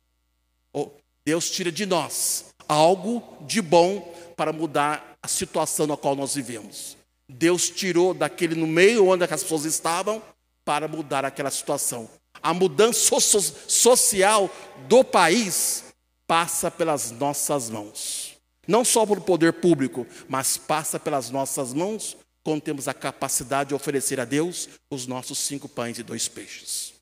Deus 1.28 1.50
tira 1.50 1.70
de 1.70 1.86
nós 1.86 2.46
algo 2.70 3.22
de 3.42 3.62
bom 3.62 4.00
para 4.38 4.54
mudar 4.54 5.18
a 5.22 5.28
situação 5.28 5.86
na 5.86 5.98
qual 5.98 6.16
nós 6.16 6.36
vivemos. 6.36 6.96
Deus 7.28 7.70
tirou 7.70 8.14
daquele 8.14 8.56
no 8.56 8.66
meio 8.66 9.10
onde 9.10 9.26
as 9.26 9.44
pessoas 9.44 9.66
estavam 9.66 10.24
para 10.64 10.88
mudar 10.88 11.26
aquela 11.26 11.52
situação. 11.52 12.10
A 12.42 12.54
mudança 12.54 13.20
social 13.20 14.50
do 14.88 15.04
país 15.04 15.84
passa 16.26 16.72
pelas 16.72 17.12
nossas 17.12 17.70
mãos. 17.70 18.38
Não 18.66 18.86
só 18.86 19.06
pelo 19.06 19.20
poder 19.20 19.52
público, 19.52 20.08
mas 20.30 20.56
passa 20.56 20.98
pelas 20.98 21.30
nossas 21.30 21.74
mãos 21.74 22.16
quando 22.42 22.62
temos 22.62 22.88
a 22.88 22.94
capacidade 22.94 23.68
de 23.68 23.76
oferecer 23.76 24.18
a 24.22 24.24
Deus 24.24 24.70
os 24.90 25.06
nossos 25.06 25.40
cinco 25.40 25.68
pães 25.68 26.00
e 26.00 26.04
dois 26.04 26.30
peixes. 26.30 26.94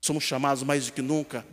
Somos 0.00 0.24
chamados 0.24 0.62
mais 0.62 0.86
do 0.86 0.92
que 0.92 1.02
nunca 1.02 1.44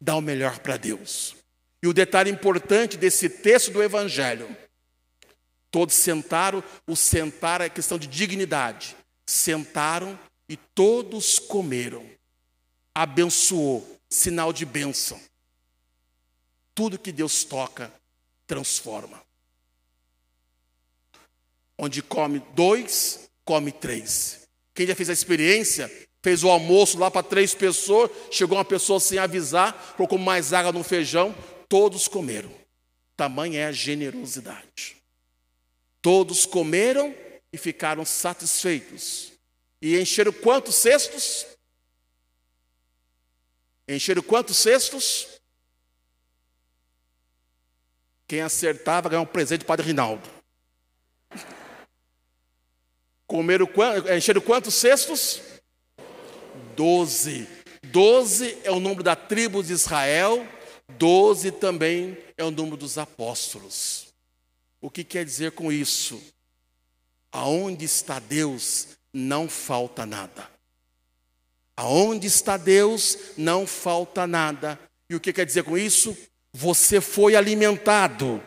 dar 0.00 0.16
o 0.16 0.20
melhor 0.20 0.58
para 0.60 0.76
Deus. 0.76 1.36
E 1.82 1.86
o 1.86 1.92
detalhe 1.92 2.30
importante 2.30 2.96
desse 2.96 3.28
texto 3.28 3.70
do 3.70 3.82
Evangelho: 3.82 4.56
todos 5.70 5.94
sentaram, 5.94 6.62
o 6.86 6.96
sentar 6.96 7.60
é 7.60 7.68
questão 7.68 7.98
de 7.98 8.06
dignidade. 8.06 8.96
Sentaram 9.26 10.18
e 10.48 10.56
todos 10.56 11.38
comeram. 11.38 12.04
Abençoou, 12.94 14.00
sinal 14.08 14.52
de 14.52 14.66
bênção. 14.66 15.20
Tudo 16.74 16.98
que 16.98 17.12
Deus 17.12 17.44
toca, 17.44 17.92
transforma. 18.46 19.22
Onde 21.78 22.02
come 22.02 22.40
dois, 22.54 23.30
come 23.44 23.70
três. 23.70 24.48
Quem 24.74 24.86
já 24.86 24.94
fez 24.94 25.08
a 25.08 25.12
experiência, 25.12 25.90
fez 26.22 26.44
o 26.44 26.50
almoço 26.50 26.98
lá 26.98 27.10
para 27.10 27.22
três 27.22 27.54
pessoas, 27.54 28.10
chegou 28.30 28.58
uma 28.58 28.64
pessoa 28.64 29.00
sem 29.00 29.18
avisar, 29.18 29.94
colocou 29.96 30.18
mais 30.18 30.52
água 30.52 30.72
no 30.72 30.84
feijão, 30.84 31.34
todos 31.68 32.06
comeram. 32.06 32.50
Tamanha 33.16 33.60
é 33.60 33.66
a 33.66 33.72
generosidade. 33.72 34.96
Todos 36.02 36.46
comeram 36.46 37.14
e 37.52 37.58
ficaram 37.58 38.04
satisfeitos. 38.04 39.32
E 39.82 39.98
encheram 39.98 40.32
quantos 40.32 40.74
cestos? 40.74 41.46
Encheram 43.88 44.22
quantos 44.22 44.56
cestos? 44.56 45.40
Quem 48.26 48.40
acertava 48.40 49.08
ganhava 49.08 49.28
um 49.28 49.32
presente 49.32 49.60
do 49.60 49.66
Padre 49.66 49.86
Rinaldo. 49.86 50.28
Comeram, 53.26 53.68
encheram 54.16 54.40
quantos 54.40 54.74
cestos? 54.74 55.49
Doze. 56.80 57.46
Doze 57.82 58.56
é 58.64 58.70
o 58.70 58.80
número 58.80 59.02
da 59.02 59.14
tribo 59.14 59.62
de 59.62 59.70
Israel, 59.70 60.48
doze 60.96 61.52
também 61.52 62.16
é 62.38 62.42
o 62.42 62.50
número 62.50 62.78
dos 62.78 62.96
apóstolos. 62.96 64.06
O 64.80 64.88
que 64.88 65.04
quer 65.04 65.26
dizer 65.26 65.52
com 65.52 65.70
isso? 65.70 66.18
Aonde 67.30 67.84
está 67.84 68.18
Deus, 68.18 68.88
não 69.12 69.46
falta 69.46 70.06
nada. 70.06 70.48
Aonde 71.76 72.26
está 72.26 72.56
Deus, 72.56 73.18
não 73.36 73.66
falta 73.66 74.26
nada. 74.26 74.80
E 75.10 75.14
o 75.14 75.20
que 75.20 75.34
quer 75.34 75.44
dizer 75.44 75.64
com 75.64 75.76
isso? 75.76 76.16
Você 76.50 76.98
foi 76.98 77.36
alimentado. 77.36 78.42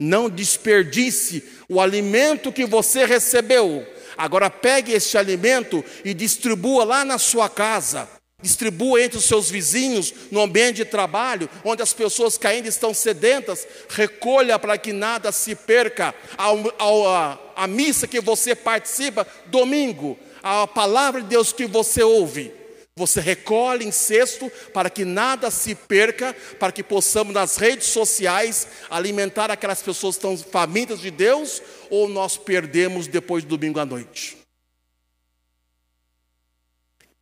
Não 0.00 0.30
desperdice 0.30 1.46
o 1.68 1.78
alimento 1.78 2.50
que 2.50 2.64
você 2.64 3.04
recebeu. 3.04 3.86
Agora 4.18 4.50
pegue 4.50 4.92
este 4.92 5.16
alimento 5.16 5.84
e 6.04 6.12
distribua 6.12 6.84
lá 6.84 7.04
na 7.04 7.18
sua 7.18 7.48
casa. 7.48 8.08
Distribua 8.42 9.00
entre 9.02 9.18
os 9.18 9.24
seus 9.24 9.50
vizinhos, 9.50 10.12
no 10.30 10.40
ambiente 10.40 10.76
de 10.76 10.84
trabalho, 10.84 11.48
onde 11.64 11.82
as 11.82 11.92
pessoas 11.92 12.36
que 12.36 12.46
ainda 12.46 12.68
estão 12.68 12.92
sedentas, 12.92 13.66
recolha 13.88 14.58
para 14.58 14.76
que 14.76 14.92
nada 14.92 15.30
se 15.32 15.54
perca. 15.54 16.14
A, 17.56 17.66
missa 17.66 18.06
que 18.06 18.20
você 18.20 18.54
participa, 18.54 19.26
domingo, 19.46 20.18
a 20.42 20.66
palavra 20.66 21.20
de 21.20 21.28
Deus 21.28 21.52
que 21.52 21.66
você 21.66 22.02
ouve, 22.02 22.52
você 22.98 23.20
recolhe 23.20 23.86
em 23.86 23.92
cesto 23.92 24.50
para 24.74 24.90
que 24.90 25.04
nada 25.04 25.50
se 25.50 25.74
perca, 25.74 26.34
para 26.58 26.72
que 26.72 26.82
possamos 26.82 27.32
nas 27.32 27.56
redes 27.56 27.86
sociais 27.86 28.66
alimentar 28.90 29.50
aquelas 29.50 29.80
pessoas 29.80 30.16
que 30.16 30.26
estão 30.26 30.36
famintas 30.36 31.00
de 31.00 31.10
Deus, 31.10 31.62
ou 31.88 32.08
nós 32.08 32.36
perdemos 32.36 33.06
depois 33.06 33.44
do 33.44 33.56
domingo 33.56 33.78
à 33.78 33.86
noite. 33.86 34.36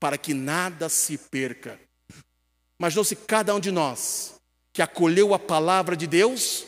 Para 0.00 0.18
que 0.18 0.34
nada 0.34 0.88
se 0.88 1.16
perca. 1.18 1.78
Imaginou 2.78 3.04
se 3.04 3.14
cada 3.14 3.54
um 3.54 3.60
de 3.60 3.70
nós 3.70 4.34
que 4.72 4.82
acolheu 4.82 5.32
a 5.32 5.38
palavra 5.38 5.96
de 5.96 6.06
Deus, 6.06 6.66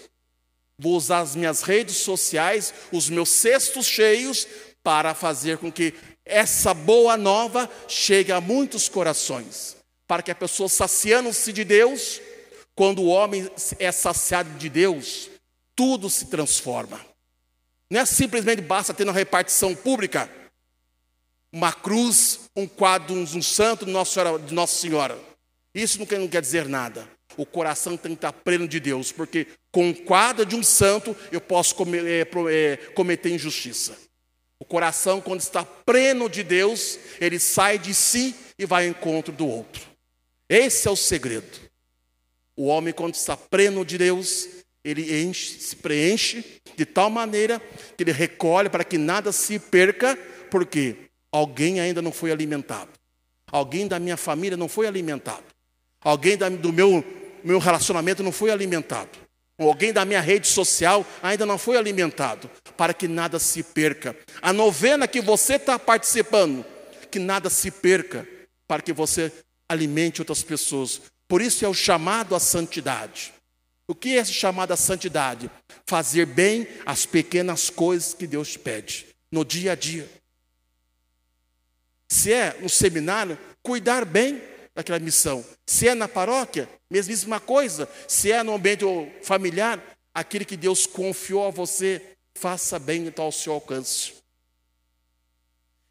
vou 0.79 0.97
usar 0.97 1.21
as 1.21 1.37
minhas 1.37 1.63
redes 1.63 1.97
sociais, 1.97 2.73
os 2.93 3.11
meus 3.11 3.29
cestos 3.29 3.87
cheios, 3.87 4.47
para 4.83 5.15
fazer 5.15 5.59
com 5.59 5.71
que 5.71 5.93
essa 6.29 6.73
boa 6.73 7.17
nova 7.17 7.69
chegue 7.89 8.31
a 8.31 8.41
muitos 8.41 8.89
corações, 8.89 9.77
para 10.07 10.23
que 10.23 10.31
a 10.31 10.35
pessoa 10.35 10.69
saciando-se 10.69 11.53
de 11.53 11.65
Deus, 11.65 12.21
quando 12.75 13.03
o 13.03 13.09
homem 13.09 13.51
é 13.79 13.91
saciado 13.91 14.51
de 14.59 14.69
Deus, 14.69 15.31
tudo 15.75 16.09
se 16.09 16.27
transforma. 16.27 17.01
Não 17.91 18.01
é 18.01 18.05
simplesmente 18.05 18.61
basta 18.61 18.93
ter 18.93 19.05
uma 19.05 19.13
repartição 19.13 19.75
pública, 19.75 20.31
uma 21.53 21.73
cruz, 21.73 22.41
um 22.55 22.69
quadro, 22.69 23.15
um 23.15 23.43
santo 23.43 23.87
de 23.87 24.55
Nossa 24.55 24.77
Senhora. 24.77 25.19
Isso 25.75 25.99
não 25.99 26.07
quer, 26.07 26.19
não 26.19 26.29
quer 26.29 26.43
dizer 26.43 26.69
nada. 26.69 27.09
O 27.37 27.47
coração 27.47 27.97
tem 27.97 28.13
que 28.13 28.19
estar 28.19 28.33
pleno 28.33 28.67
de 28.67 28.81
Deus, 28.81 29.13
porque 29.13 29.47
com 29.71 29.91
o 29.91 29.95
quadro 29.95 30.45
de 30.45 30.57
um 30.57 30.63
santo 30.63 31.17
eu 31.31 31.41
posso 31.41 31.75
é, 32.07 32.27
é, 32.53 32.77
cometer 32.95 33.31
injustiça. 33.31 34.08
O 34.61 34.65
coração, 34.65 35.21
quando 35.21 35.41
está 35.41 35.65
pleno 35.65 36.29
de 36.29 36.43
Deus, 36.43 36.99
ele 37.21 37.39
sai 37.39 37.79
de 37.79 37.95
si 37.95 38.35
e 38.59 38.67
vai 38.67 38.85
ao 38.85 38.91
encontro 38.91 39.33
do 39.33 39.47
outro. 39.47 39.87
Esse 40.49 40.89
é 40.89 40.91
o 40.91 40.97
segredo. 40.97 41.59
O 42.57 42.67
homem, 42.67 42.93
quando 42.93 43.15
está 43.15 43.37
pleno 43.37 43.85
de 43.85 43.97
Deus, 43.97 44.49
ele 44.83 45.23
enche, 45.23 45.61
se 45.61 45.77
preenche 45.77 46.45
de 46.77 46.85
tal 46.85 47.09
maneira 47.09 47.61
que 47.97 48.03
ele 48.03 48.13
recolhe 48.13 48.69
para 48.69 48.85
que 48.85 48.99
nada 48.99 49.31
se 49.31 49.59
perca, 49.59 50.17
porque 50.51 50.97
alguém 51.31 51.79
ainda 51.79 52.03
não 52.03 52.11
foi 52.11 52.33
alimentado. 52.33 52.91
Alguém 53.51 53.87
da 53.87 53.99
minha 54.01 54.17
família 54.17 54.57
não 54.57 54.69
foi 54.69 54.87
alimentado. 54.87 55.45
Alguém 56.01 56.37
do 56.37 56.73
meu, 56.73 57.05
meu 57.45 57.59
relacionamento 57.59 58.23
não 58.23 58.33
foi 58.33 58.51
alimentado 58.51 59.28
alguém 59.67 59.93
da 59.93 60.05
minha 60.05 60.21
rede 60.21 60.47
social 60.47 61.05
ainda 61.23 61.45
não 61.45 61.59
foi 61.59 61.77
alimentado, 61.77 62.49
para 62.77 62.95
que 62.95 63.09
nada 63.09 63.39
se 63.39 63.63
perca. 63.63 64.17
A 64.41 64.53
novena 64.53 65.09
que 65.09 65.21
você 65.21 65.55
está 65.55 65.79
participando, 65.79 66.65
que 67.11 67.19
nada 67.19 67.51
se 67.51 67.71
perca, 67.71 68.27
para 68.67 68.83
que 68.83 68.93
você 68.93 69.33
alimente 69.69 70.21
outras 70.21 70.43
pessoas. 70.43 71.01
Por 71.27 71.43
isso 71.43 71.65
é 71.65 71.69
o 71.69 71.75
chamado 71.75 72.35
à 72.35 72.41
santidade. 72.41 73.33
O 73.87 73.95
que 73.95 74.11
é 74.11 74.21
esse 74.21 74.33
chamado 74.33 74.73
à 74.73 74.77
santidade? 74.77 75.51
Fazer 75.87 76.27
bem 76.27 76.69
as 76.85 77.07
pequenas 77.07 77.71
coisas 77.71 78.15
que 78.15 78.27
Deus 78.27 78.57
pede, 78.57 79.07
no 79.33 79.45
dia 79.45 79.73
a 79.73 79.75
dia. 79.75 80.09
Se 82.09 82.33
é 82.33 82.57
no 82.61 82.69
seminário, 82.69 83.39
cuidar 83.63 84.05
bem 84.05 84.41
daquela 84.79 85.01
missão. 85.01 85.45
Se 85.67 85.89
é 85.89 85.95
na 85.95 86.07
paróquia, 86.07 86.69
mesmíssima 86.89 87.41
coisa. 87.41 87.89
Se 88.07 88.31
é 88.31 88.45
no 88.45 88.55
ambiente 88.55 88.85
familiar, 89.25 89.83
aquele 90.15 90.45
que 90.45 90.57
Deus 90.57 90.87
confiou 90.87 91.49
a 91.49 91.51
você, 91.51 92.01
faça 92.37 92.79
bem 92.79 93.09
então 93.09 93.25
ao 93.25 93.33
seu 93.33 93.55
alcance. 93.55 94.13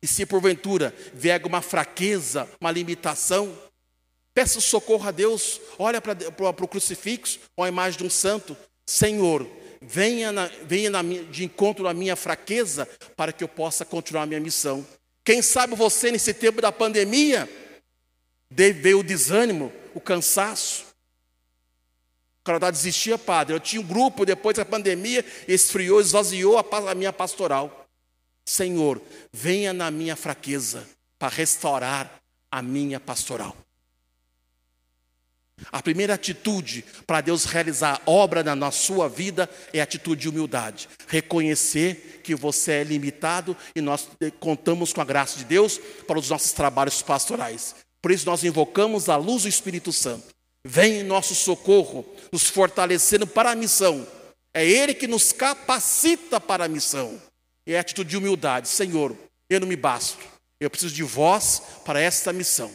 E 0.02 0.08
se 0.08 0.26
porventura 0.26 0.96
vier 1.14 1.34
alguma 1.34 1.62
fraqueza, 1.62 2.48
uma 2.62 2.72
limitação, 2.72 3.54
peça 4.34 4.62
socorro 4.62 5.06
a 5.06 5.12
Deus, 5.12 5.60
olha 5.78 6.00
para, 6.00 6.16
para 6.32 6.64
o 6.64 6.68
crucifixo, 6.68 7.40
ou 7.58 7.66
a 7.66 7.68
imagem 7.68 7.98
de 7.98 8.06
um 8.06 8.10
santo, 8.10 8.56
Senhor, 8.86 9.46
venha, 9.82 10.32
na, 10.32 10.50
venha 10.64 10.90
na, 10.90 11.04
de 11.04 11.44
encontro 11.44 11.90
à 11.90 11.94
minha 11.94 12.16
fraqueza, 12.16 12.88
para 13.18 13.34
que 13.34 13.44
eu 13.44 13.50
possa 13.50 13.84
continuar 13.84 14.24
a 14.24 14.28
minha 14.28 14.40
missão. 14.40 14.88
Quem 15.26 15.42
sabe 15.42 15.76
você, 15.76 16.10
nesse 16.10 16.34
tempo 16.34 16.62
da 16.62 16.72
pandemia, 16.72 17.50
veio 18.50 19.00
o 19.00 19.04
desânimo, 19.04 19.72
o 19.94 20.00
cansaço. 20.00 20.86
Canadá 22.44 22.72
desistia, 22.72 23.18
padre. 23.18 23.56
Eu 23.56 23.60
tinha 23.60 23.82
um 23.82 23.86
grupo, 23.86 24.26
depois 24.26 24.56
da 24.56 24.64
pandemia, 24.64 25.26
esfriou, 25.48 26.00
esvaziou 26.00 26.58
a, 26.58 26.66
a 26.92 26.96
minha 26.96 27.12
pastoral. 27.12 27.88
Senhor, 28.46 29.02
venha 29.34 29.74
na 29.74 29.92
minha 29.92 30.16
fraqueza 30.16 30.88
para 31.20 31.28
restaurar 31.28 32.22
a 32.50 32.62
minha 32.62 33.00
pastoral. 33.00 33.56
A 35.72 35.82
primeira 35.82 36.14
atitude 36.14 36.86
para 37.06 37.20
Deus 37.20 37.46
realizar 37.46 38.02
obra 38.06 38.56
na 38.56 38.72
sua 38.72 39.10
vida 39.10 39.50
é 39.74 39.80
a 39.80 39.84
atitude 39.84 40.22
de 40.22 40.30
humildade. 40.30 40.88
Reconhecer 41.08 42.22
que 42.24 42.36
você 42.36 42.74
é 42.74 42.84
limitado 42.84 43.58
e 43.76 43.82
nós 43.82 44.08
contamos 44.40 44.94
com 44.94 45.02
a 45.02 45.06
graça 45.06 45.38
de 45.40 45.46
Deus 45.46 45.80
para 46.06 46.20
os 46.20 46.30
nossos 46.30 46.54
trabalhos 46.54 47.02
pastorais. 47.02 47.76
Por 48.08 48.14
isso 48.14 48.26
nós 48.26 48.42
invocamos 48.42 49.10
a 49.10 49.18
luz 49.18 49.44
do 49.44 49.50
Espírito 49.50 49.92
Santo. 49.92 50.34
Vem 50.64 51.02
em 51.02 51.04
nosso 51.04 51.36
socorro, 51.36 52.06
nos 52.32 52.44
fortalecendo 52.44 53.28
para 53.28 53.52
a 53.52 53.56
missão. 53.56 54.08
É 54.54 54.66
Ele 54.66 54.94
que 54.94 55.08
nos 55.08 55.34
capacita 55.34 56.40
para 56.40 56.64
a 56.64 56.68
missão. 56.70 57.22
É 57.66 57.78
a 57.78 57.82
atitude 57.82 58.12
de 58.12 58.16
humildade. 58.16 58.70
Senhor, 58.70 59.14
eu 59.50 59.60
não 59.60 59.68
me 59.68 59.76
basto. 59.76 60.24
Eu 60.58 60.70
preciso 60.70 60.96
de 60.96 61.04
vós 61.04 61.62
para 61.84 62.00
esta 62.00 62.32
missão. 62.32 62.72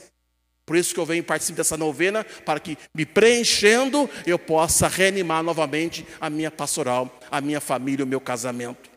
Por 0.67 0.77
isso 0.77 0.93
que 0.93 1.01
eu 1.01 1.07
venho 1.07 1.25
participar 1.25 1.57
dessa 1.57 1.79
novena, 1.79 2.25
para 2.45 2.61
que, 2.61 2.77
me 2.95 3.07
preenchendo, 3.07 4.11
eu 4.27 4.39
possa 4.39 4.87
reanimar 4.87 5.43
novamente 5.43 6.07
a 6.21 6.29
minha 6.29 6.51
pastoral, 6.51 7.11
a 7.31 7.41
minha 7.41 7.59
família, 7.59 8.05
o 8.05 8.07
meu 8.07 8.21
casamento. 8.21 8.91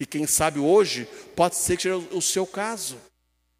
E 0.00 0.06
quem 0.06 0.26
sabe 0.26 0.58
hoje, 0.58 1.06
pode 1.36 1.56
ser 1.56 1.76
que 1.76 1.82
seja 1.82 1.96
o 1.96 2.22
seu 2.22 2.46
caso. 2.46 2.96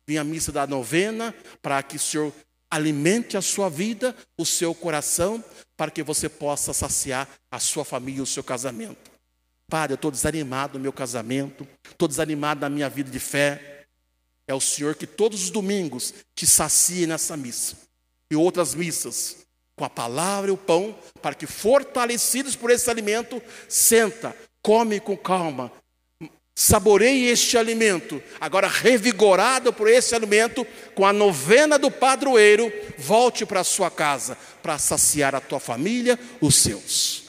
Vim 0.06 0.16
à 0.16 0.24
missa 0.24 0.50
da 0.50 0.66
novena, 0.66 1.34
para 1.60 1.82
que 1.82 1.96
o 1.96 2.00
Senhor 2.00 2.32
alimente 2.70 3.36
a 3.36 3.42
sua 3.42 3.68
vida, 3.68 4.16
o 4.36 4.46
seu 4.46 4.74
coração, 4.74 5.44
para 5.76 5.90
que 5.90 6.02
você 6.02 6.28
possa 6.28 6.72
saciar 6.72 7.28
a 7.50 7.58
sua 7.58 7.84
família 7.84 8.22
o 8.22 8.26
seu 8.26 8.42
casamento. 8.42 9.10
Padre, 9.68 9.92
eu 9.92 9.96
estou 9.96 10.10
desanimado 10.10 10.78
no 10.78 10.82
meu 10.82 10.92
casamento, 10.92 11.66
estou 11.90 12.08
desanimado 12.08 12.60
na 12.60 12.68
minha 12.68 12.88
vida 12.88 13.10
de 13.10 13.18
fé, 13.18 13.86
é 14.46 14.54
o 14.54 14.60
Senhor 14.60 14.94
que 14.94 15.06
todos 15.06 15.44
os 15.44 15.50
domingos 15.50 16.12
te 16.34 16.46
sacie 16.46 17.06
nessa 17.06 17.36
missa 17.36 17.76
e 18.30 18.36
outras 18.36 18.74
missas, 18.74 19.38
com 19.76 19.84
a 19.84 19.90
palavra 19.90 20.50
e 20.50 20.54
o 20.54 20.56
pão, 20.56 20.98
para 21.20 21.34
que, 21.34 21.46
fortalecidos 21.46 22.56
por 22.56 22.70
esse 22.70 22.90
alimento, 22.90 23.42
senta, 23.68 24.34
come 24.62 25.00
com 25.00 25.16
calma, 25.16 25.72
saboreie 26.54 27.30
este 27.30 27.56
alimento, 27.56 28.22
agora 28.40 28.68
revigorado 28.68 29.72
por 29.72 29.88
esse 29.88 30.14
alimento, 30.14 30.66
com 30.94 31.06
a 31.06 31.12
novena 31.12 31.78
do 31.78 31.90
padroeiro, 31.90 32.72
volte 32.98 33.46
para 33.46 33.60
a 33.60 33.64
sua 33.64 33.90
casa, 33.90 34.36
para 34.62 34.78
saciar 34.78 35.34
a 35.34 35.40
tua 35.40 35.58
família, 35.58 36.18
os 36.40 36.56
seus. 36.56 37.22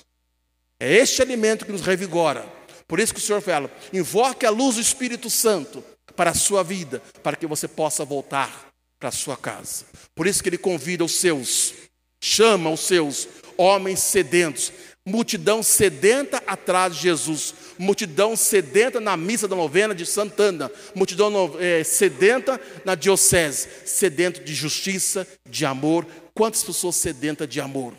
É 0.79 0.93
este 0.93 1.21
alimento 1.21 1.65
que 1.65 1.71
nos 1.71 1.81
revigora. 1.81 2.45
Por 2.87 2.99
isso 2.99 3.13
que 3.13 3.19
o 3.19 3.23
Senhor 3.23 3.41
fala: 3.41 3.71
invoque 3.91 4.45
a 4.45 4.49
luz 4.49 4.75
do 4.75 4.81
Espírito 4.81 5.29
Santo 5.29 5.83
para 6.15 6.31
a 6.31 6.35
sua 6.35 6.63
vida, 6.63 7.01
para 7.23 7.37
que 7.37 7.47
você 7.47 7.67
possa 7.67 8.03
voltar 8.03 8.67
para 8.99 9.09
a 9.09 9.11
sua 9.11 9.37
casa. 9.37 9.85
Por 10.13 10.27
isso 10.27 10.43
que 10.43 10.49
ele 10.49 10.57
convida 10.57 11.03
os 11.03 11.13
seus, 11.13 11.73
chama 12.21 12.69
os 12.69 12.81
seus 12.81 13.27
homens 13.57 13.99
sedentos, 13.99 14.71
multidão 15.05 15.61
sedenta 15.61 16.37
atrás 16.47 16.95
de 16.95 17.01
Jesus, 17.01 17.53
multidão 17.77 18.35
sedenta 18.35 18.99
na 18.99 19.17
missa 19.17 19.47
da 19.47 19.55
novena 19.55 19.93
de 19.93 20.05
Santana, 20.05 20.71
multidão 20.95 21.33
é, 21.59 21.83
sedenta 21.83 22.59
na 22.85 22.95
diocese, 22.95 23.67
sedento 23.85 24.43
de 24.43 24.53
justiça, 24.53 25.27
de 25.49 25.65
amor. 25.65 26.07
Quantas 26.33 26.63
pessoas 26.63 26.95
sedentas 26.95 27.47
de 27.47 27.59
amor, 27.59 27.93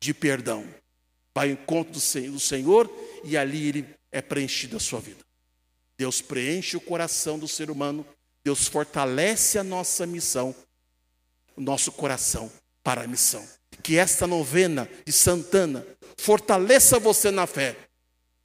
de 0.00 0.12
perdão? 0.12 0.66
Vai 1.34 1.48
ao 1.48 1.52
encontro 1.52 1.92
do 1.92 2.40
Senhor 2.40 2.90
e 3.24 3.36
ali 3.36 3.68
ele 3.68 3.86
é 4.10 4.20
preenchido 4.20 4.76
a 4.76 4.80
sua 4.80 5.00
vida. 5.00 5.20
Deus 5.96 6.20
preenche 6.20 6.76
o 6.76 6.80
coração 6.80 7.38
do 7.38 7.48
ser 7.48 7.70
humano, 7.70 8.04
Deus 8.44 8.66
fortalece 8.66 9.58
a 9.58 9.64
nossa 9.64 10.06
missão, 10.06 10.54
o 11.56 11.60
nosso 11.60 11.92
coração 11.92 12.50
para 12.82 13.02
a 13.02 13.06
missão. 13.06 13.46
Que 13.82 13.96
esta 13.96 14.26
novena 14.26 14.88
de 15.04 15.12
Santana 15.12 15.86
fortaleça 16.18 16.98
você 16.98 17.30
na 17.30 17.46
fé, 17.46 17.76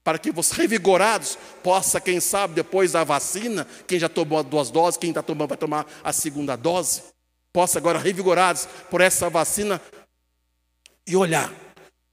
para 0.04 0.20
que 0.20 0.32
você, 0.32 0.56
revigorados, 0.56 1.38
possa, 1.62 2.00
quem 2.00 2.20
sabe, 2.20 2.54
depois 2.54 2.92
da 2.92 3.04
vacina, 3.04 3.68
quem 3.88 4.00
já 4.00 4.08
tomou 4.08 4.44
duas 4.44 4.70
doses, 4.70 4.98
quem 4.98 5.10
está 5.10 5.24
tomando, 5.24 5.50
vai 5.50 5.58
tomar 5.58 5.86
a 6.04 6.14
segunda 6.14 6.56
dose, 6.56 7.02
possa 7.52 7.80
agora, 7.80 8.00
revigorados 8.00 8.68
por 8.90 9.02
essa 9.02 9.30
vacina, 9.30 9.82
e 11.06 11.16
olhar 11.16 11.54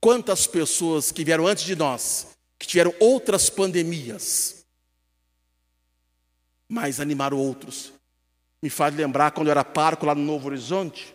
quantas 0.01 0.47
pessoas 0.47 1.13
que 1.13 1.25
vieram 1.25 1.47
antes 1.47 1.65
de 1.65 1.77
nós, 1.77 2.29
que 2.59 2.67
tiveram 2.67 2.95
outras 2.99 3.51
pandemias, 3.51 4.65
mas 6.69 7.01
animar 7.01 7.35
outros. 7.35 7.93
Me 8.63 8.71
faz 8.71 8.95
lembrar 8.95 9.31
quando 9.31 9.49
eu 9.49 9.53
era 9.53 9.65
parco 9.65 10.07
lá 10.07 10.15
no 10.15 10.23
Novo 10.23 10.49
Horizonte, 10.49 11.15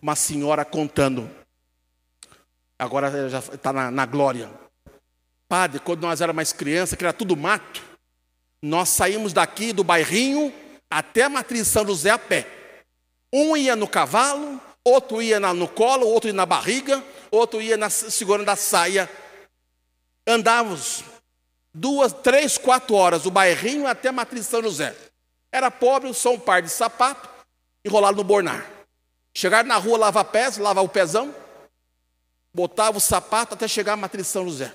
uma 0.00 0.16
senhora 0.16 0.64
contando, 0.64 1.30
agora 2.82 3.28
já 3.28 3.38
está 3.38 3.72
na, 3.72 3.90
na 3.90 4.04
glória. 4.04 4.50
Padre, 5.48 5.78
quando 5.78 6.02
nós 6.02 6.20
éramos 6.20 6.36
mais 6.36 6.52
crianças, 6.52 6.98
que 6.98 7.04
era 7.04 7.12
tudo 7.12 7.36
mato, 7.36 7.80
nós 8.60 8.88
saímos 8.88 9.32
daqui 9.32 9.72
do 9.72 9.84
bairrinho 9.84 10.52
até 10.90 11.22
a 11.22 11.28
matriz 11.28 11.68
São 11.68 11.86
José 11.86 12.10
a 12.10 12.18
pé. 12.18 12.46
Um 13.32 13.56
ia 13.56 13.76
no 13.76 13.86
cavalo, 13.86 14.60
outro 14.84 15.22
ia 15.22 15.38
no 15.38 15.68
colo, 15.68 16.06
outro 16.06 16.28
ia 16.28 16.34
na 16.34 16.44
barriga, 16.44 17.02
outro 17.30 17.62
ia 17.62 17.76
na, 17.76 17.88
segurando 17.88 18.48
a 18.48 18.56
saia. 18.56 19.08
Andávamos 20.26 21.04
duas, 21.72 22.12
três, 22.12 22.58
quatro 22.58 22.96
horas, 22.96 23.26
o 23.26 23.30
bairrinho 23.30 23.86
até 23.86 24.08
a 24.08 24.12
matriz 24.12 24.46
São 24.46 24.62
José. 24.62 24.94
Era 25.52 25.70
pobre, 25.70 26.12
só 26.14 26.32
um 26.32 26.38
par 26.38 26.62
de 26.62 26.68
sapato, 26.68 27.28
enrolado 27.84 28.16
no 28.16 28.24
bornar. 28.24 28.68
Chegar 29.34 29.64
na 29.64 29.76
rua, 29.76 29.98
lavar 29.98 30.24
pés, 30.24 30.58
lavar 30.58 30.84
o 30.84 30.88
pezão, 30.88 31.34
botava 32.54 32.98
o 32.98 33.00
sapato 33.00 33.54
até 33.54 33.66
chegar 33.66 33.94
à 33.94 33.96
matriz 33.96 34.26
São 34.26 34.44
José. 34.44 34.72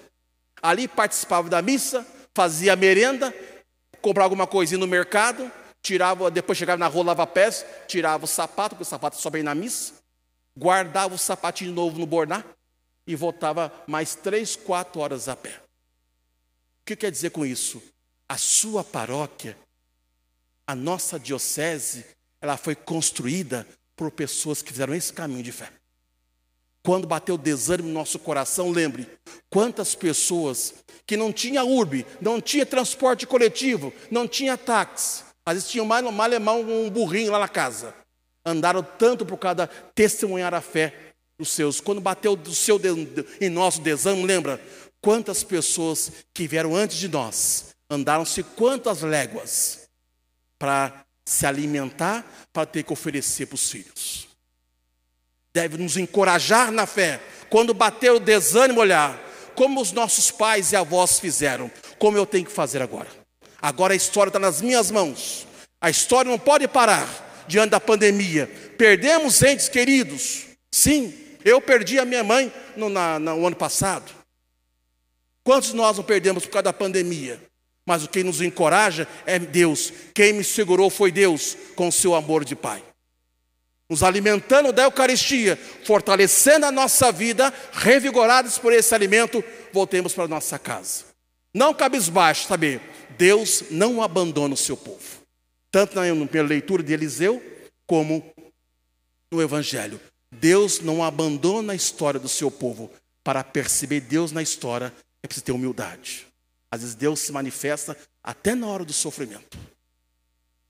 Ali 0.61 0.87
participava 0.87 1.49
da 1.49 1.61
missa, 1.61 2.05
fazia 2.33 2.75
merenda, 2.75 3.33
comprava 4.01 4.25
alguma 4.25 4.47
coisinha 4.47 4.79
no 4.79 4.87
mercado, 4.87 5.51
tirava, 5.81 6.31
depois 6.31 6.57
chegava 6.57 6.79
na 6.79 6.87
rua, 6.87 7.05
lavava 7.05 7.31
pés, 7.31 7.65
tirava 7.87 8.25
o 8.25 8.27
sapato, 8.27 8.75
porque 8.75 8.83
o 8.83 8.85
sapato 8.85 9.17
só 9.17 9.29
vem 9.29 9.43
na 9.43 9.53
missa, 9.53 9.93
guardava 10.57 11.13
o 11.13 11.17
sapatinho 11.17 11.71
novo 11.71 11.99
no 11.99 12.05
bornar 12.05 12.45
e 13.05 13.15
voltava 13.15 13.71
mais 13.85 14.15
três, 14.15 14.55
quatro 14.55 14.99
horas 14.99 15.29
a 15.29 15.35
pé 15.35 15.67
que 16.87 16.95
quer 16.95 17.11
dizer 17.11 17.31
com 17.31 17.45
isso? 17.45 17.83
A 18.29 18.37
sua 18.37 18.83
paróquia, 18.83 19.57
a 20.65 20.73
nossa 20.73 21.19
diocese, 21.19 22.05
ela 22.39 22.55
foi 22.55 22.75
construída 22.75 23.67
por 23.95 24.09
pessoas 24.09 24.61
que 24.61 24.71
fizeram 24.71 24.93
esse 24.93 25.11
caminho 25.11 25.43
de 25.43 25.51
fé. 25.51 25.69
Quando 26.87 27.05
bateu 27.05 27.37
desânimo 27.37 27.89
no 27.89 27.93
nosso 27.93 28.17
coração, 28.17 28.71
lembre, 28.71 29.09
quantas 29.49 29.93
pessoas 29.93 30.73
que 31.05 31.17
não 31.17 31.33
tinha 31.33 31.61
urbe, 31.61 32.05
não 32.21 32.39
tinha 32.39 32.65
transporte 32.65 33.27
coletivo, 33.27 33.93
não 34.09 34.25
tinha 34.25 34.57
táxi, 34.57 35.25
às 35.45 35.55
vezes 35.55 35.69
tinham 35.69 35.85
mais, 35.85 36.01
mal 36.01 36.21
alemão 36.21 36.61
um 36.61 36.89
burrinho 36.89 37.33
lá 37.33 37.39
na 37.39 37.49
casa. 37.49 37.93
Andaram 38.45 38.81
tanto 38.81 39.25
por 39.25 39.35
causa 39.35 39.67
testemunhar 39.93 40.53
a 40.53 40.61
fé 40.61 41.11
dos 41.37 41.49
seus. 41.49 41.81
Quando 41.81 41.99
bateu 41.99 42.37
do 42.37 42.55
seu 42.55 42.79
em 43.41 43.49
nosso 43.49 43.81
desânimo, 43.81 44.25
lembra? 44.25 44.57
Quantas 45.01 45.43
pessoas 45.43 46.09
que 46.33 46.47
vieram 46.47 46.73
antes 46.73 46.95
de 46.95 47.09
nós 47.09 47.75
andaram-se 47.89 48.43
quantas 48.43 49.01
léguas 49.01 49.89
para 50.57 51.05
se 51.25 51.45
alimentar, 51.45 52.25
para 52.53 52.65
ter 52.65 52.83
que 52.83 52.93
oferecer 52.93 53.45
para 53.45 53.55
os 53.55 53.69
filhos. 53.69 54.26
Deve 55.57 55.75
nos 55.75 55.97
encorajar 55.97 56.71
na 56.71 56.85
fé. 56.85 57.19
Quando 57.49 57.73
bater 57.73 58.11
o 58.11 58.19
desânimo, 58.19 58.79
olhar 58.79 59.19
como 59.55 59.81
os 59.81 59.91
nossos 59.91 60.29
pais 60.29 60.71
e 60.71 60.75
avós 60.75 61.19
fizeram, 61.19 61.71
como 61.97 62.15
eu 62.15 62.27
tenho 62.27 62.45
que 62.45 62.51
fazer 62.51 62.79
agora. 62.79 63.07
Agora 63.59 63.93
a 63.93 63.95
história 63.95 64.29
está 64.29 64.37
nas 64.37 64.61
minhas 64.61 64.91
mãos. 64.91 65.47
A 65.81 65.89
história 65.89 66.29
não 66.29 66.37
pode 66.37 66.67
parar 66.67 67.09
diante 67.47 67.71
da 67.71 67.79
pandemia. 67.79 68.45
Perdemos 68.77 69.41
entes 69.41 69.67
queridos. 69.67 70.43
Sim, 70.71 71.11
eu 71.43 71.59
perdi 71.59 71.97
a 71.97 72.05
minha 72.05 72.23
mãe 72.23 72.53
no, 72.75 72.87
na, 72.87 73.17
no 73.17 73.47
ano 73.47 73.55
passado. 73.55 74.11
Quantos 75.43 75.73
nós 75.73 75.97
não 75.97 76.03
perdemos 76.03 76.45
por 76.45 76.51
causa 76.51 76.65
da 76.65 76.73
pandemia? 76.73 77.41
Mas 77.83 78.03
o 78.03 78.07
que 78.07 78.23
nos 78.23 78.41
encoraja 78.41 79.07
é 79.25 79.39
Deus. 79.39 79.91
Quem 80.13 80.33
me 80.33 80.43
segurou 80.43 80.91
foi 80.91 81.11
Deus 81.11 81.57
com 81.75 81.87
o 81.87 81.91
seu 81.91 82.13
amor 82.13 82.45
de 82.45 82.55
Pai. 82.55 82.83
Nos 83.89 84.03
alimentando 84.03 84.73
da 84.73 84.83
Eucaristia, 84.83 85.57
fortalecendo 85.85 86.65
a 86.65 86.71
nossa 86.71 87.11
vida, 87.11 87.53
revigorados 87.71 88.57
por 88.57 88.73
esse 88.73 88.93
alimento, 88.93 89.43
voltemos 89.71 90.13
para 90.13 90.27
nossa 90.27 90.59
casa. 90.59 91.05
Não 91.53 91.73
cabisbaixo, 91.73 92.47
saber, 92.47 92.81
Deus 93.17 93.63
não 93.71 94.01
abandona 94.01 94.53
o 94.53 94.57
seu 94.57 94.75
povo. 94.75 95.21
Tanto 95.71 95.95
na 95.95 96.01
minha 96.01 96.43
leitura 96.43 96.83
de 96.83 96.93
Eliseu, 96.93 97.41
como 97.85 98.23
no 99.31 99.41
Evangelho. 99.41 99.99
Deus 100.31 100.81
não 100.81 101.03
abandona 101.03 101.73
a 101.73 101.75
história 101.75 102.19
do 102.19 102.29
seu 102.29 102.51
povo 102.51 102.91
para 103.23 103.43
perceber 103.43 104.01
Deus 104.01 104.31
na 104.31 104.41
história, 104.41 104.93
é 105.23 105.27
preciso 105.27 105.45
ter 105.45 105.51
humildade. 105.51 106.27
Às 106.71 106.81
vezes 106.81 106.95
Deus 106.95 107.21
se 107.21 107.31
manifesta 107.31 107.97
até 108.23 108.53
na 108.53 108.67
hora 108.67 108.83
do 108.83 108.93
sofrimento. 108.93 109.57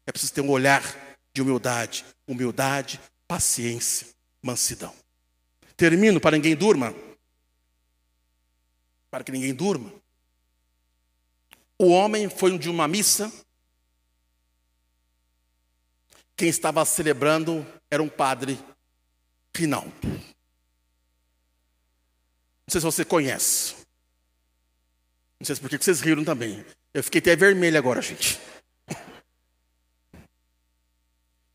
É 0.05 0.11
preciso 0.11 0.33
ter 0.33 0.41
um 0.41 0.49
olhar 0.49 0.83
de 1.37 1.41
humildade, 1.43 2.03
humildade, 2.27 2.99
paciência, 3.27 4.07
mansidão. 4.41 4.91
Termino 5.75 6.19
para 6.19 6.35
ninguém 6.35 6.55
durma. 6.55 6.95
Para 9.11 9.23
que 9.23 9.31
ninguém 9.31 9.53
durma. 9.53 9.93
O 11.77 11.89
homem 11.89 12.27
foi 12.27 12.57
de 12.57 12.71
uma 12.71 12.87
missa. 12.87 13.31
Quem 16.35 16.49
estava 16.49 16.83
celebrando 16.85 17.63
era 17.91 18.01
um 18.01 18.09
padre 18.09 18.59
Rinaldo. 19.55 19.93
Não 20.03 20.19
sei 22.67 22.81
se 22.81 22.85
você 22.85 23.05
conhece. 23.05 23.75
Não 25.39 25.45
sei 25.45 25.53
se 25.53 25.61
por 25.61 25.69
que 25.69 25.77
vocês 25.77 26.01
riram 26.01 26.25
também. 26.25 26.65
Eu 26.95 27.03
fiquei 27.03 27.19
até 27.19 27.35
vermelho 27.35 27.77
agora, 27.77 28.01
gente. 28.01 28.39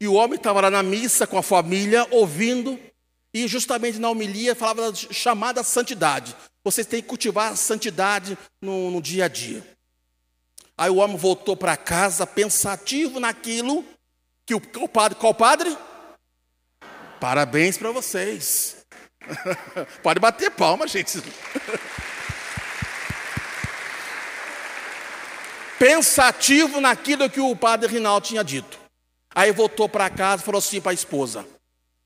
E 0.02 0.08
o 0.08 0.14
homem 0.14 0.34
estava 0.34 0.60
lá 0.60 0.68
na 0.68 0.82
missa 0.82 1.28
com 1.28 1.38
a 1.38 1.42
família, 1.44 2.04
ouvindo, 2.10 2.76
e 3.32 3.46
justamente 3.46 4.00
na 4.00 4.10
homilia 4.10 4.52
falava 4.52 4.90
da 4.90 4.96
chamada 4.96 5.62
santidade. 5.62 6.34
Vocês 6.64 6.88
têm 6.88 7.00
que 7.00 7.06
cultivar 7.06 7.52
a 7.52 7.56
santidade 7.56 8.36
no, 8.60 8.90
no 8.90 9.00
dia 9.00 9.26
a 9.26 9.28
dia. 9.28 9.64
Aí 10.76 10.90
o 10.90 10.96
homem 10.96 11.16
voltou 11.16 11.56
para 11.56 11.76
casa 11.76 12.26
pensativo 12.26 13.20
naquilo 13.20 13.84
que 14.44 14.56
o, 14.56 14.62
o 14.80 14.88
padre, 14.88 15.16
qual 15.16 15.32
padre? 15.32 15.78
Parabéns 17.20 17.78
para 17.78 17.92
vocês. 17.92 18.78
Pode 20.02 20.18
bater 20.18 20.50
palma, 20.50 20.88
gente. 20.88 21.22
Pensativo 25.78 26.80
naquilo 26.80 27.30
que 27.30 27.38
o 27.40 27.54
padre 27.54 27.86
Rinaldo 27.86 28.26
tinha 28.26 28.42
dito. 28.42 28.81
Aí 29.34 29.52
voltou 29.52 29.88
para 29.88 30.10
casa 30.10 30.42
e 30.42 30.46
falou 30.46 30.58
assim 30.58 30.80
para 30.80 30.90
a 30.90 30.94
esposa: 30.94 31.46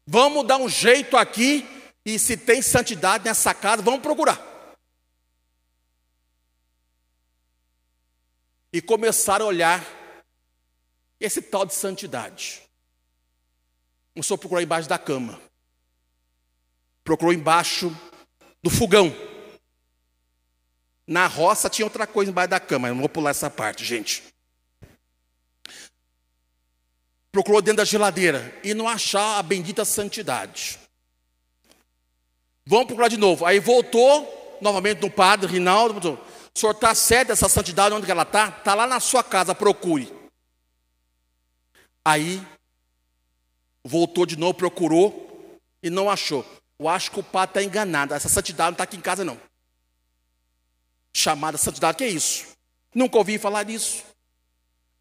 Vamos 0.06 0.46
dar 0.46 0.58
um 0.58 0.68
jeito 0.68 1.16
aqui 1.16 1.66
e 2.04 2.18
se 2.18 2.36
tem 2.36 2.62
santidade 2.62 3.24
nessa 3.24 3.52
casa, 3.52 3.82
vamos 3.82 4.00
procurar. 4.00 4.40
E 8.72 8.80
começaram 8.80 9.46
a 9.46 9.48
olhar 9.48 9.84
esse 11.18 11.42
tal 11.42 11.66
de 11.66 11.74
santidade. 11.74 12.62
Começou 14.14 14.36
a 14.36 14.38
procurar 14.38 14.62
embaixo 14.62 14.88
da 14.88 14.98
cama. 14.98 15.40
Procurou 17.02 17.32
embaixo 17.32 17.90
do 18.62 18.70
fogão. 18.70 19.12
Na 21.06 21.26
roça 21.26 21.68
tinha 21.68 21.86
outra 21.86 22.06
coisa 22.06 22.30
embaixo 22.30 22.50
da 22.50 22.60
cama. 22.60 22.88
Eu 22.88 22.94
não 22.94 23.00
vou 23.00 23.08
pular 23.08 23.30
essa 23.30 23.50
parte, 23.50 23.84
gente. 23.84 24.22
Procurou 27.36 27.60
dentro 27.60 27.76
da 27.76 27.84
geladeira 27.84 28.58
e 28.64 28.72
não 28.72 28.88
achar 28.88 29.38
a 29.38 29.42
bendita 29.42 29.84
santidade. 29.84 30.78
Vamos 32.64 32.86
procurar 32.86 33.08
de 33.08 33.18
novo. 33.18 33.44
Aí 33.44 33.60
voltou 33.60 34.58
novamente 34.58 35.02
no 35.02 35.10
padre 35.10 35.52
Rinaldo. 35.52 36.14
O 36.14 36.58
senhor 36.58 36.72
está 36.72 36.94
certo 36.94 37.28
dessa 37.28 37.46
santidade, 37.46 37.94
onde 37.94 38.10
ela 38.10 38.22
está? 38.22 38.48
Está 38.48 38.74
lá 38.74 38.86
na 38.86 39.00
sua 39.00 39.22
casa, 39.22 39.54
procure. 39.54 40.10
Aí 42.02 42.40
voltou 43.84 44.24
de 44.24 44.38
novo, 44.38 44.54
procurou 44.54 45.58
e 45.82 45.90
não 45.90 46.08
achou. 46.08 46.42
Eu 46.78 46.88
acho 46.88 47.10
que 47.10 47.20
o 47.20 47.22
padre 47.22 47.50
está 47.50 47.62
enganado. 47.62 48.14
Essa 48.14 48.30
santidade 48.30 48.68
não 48.68 48.72
está 48.72 48.84
aqui 48.84 48.96
em 48.96 49.02
casa, 49.02 49.26
não. 49.26 49.38
Chamada 51.14 51.58
santidade, 51.58 51.98
que 51.98 52.04
é 52.04 52.08
isso? 52.08 52.46
Nunca 52.94 53.18
ouvi 53.18 53.36
falar 53.36 53.64
disso. 53.64 54.02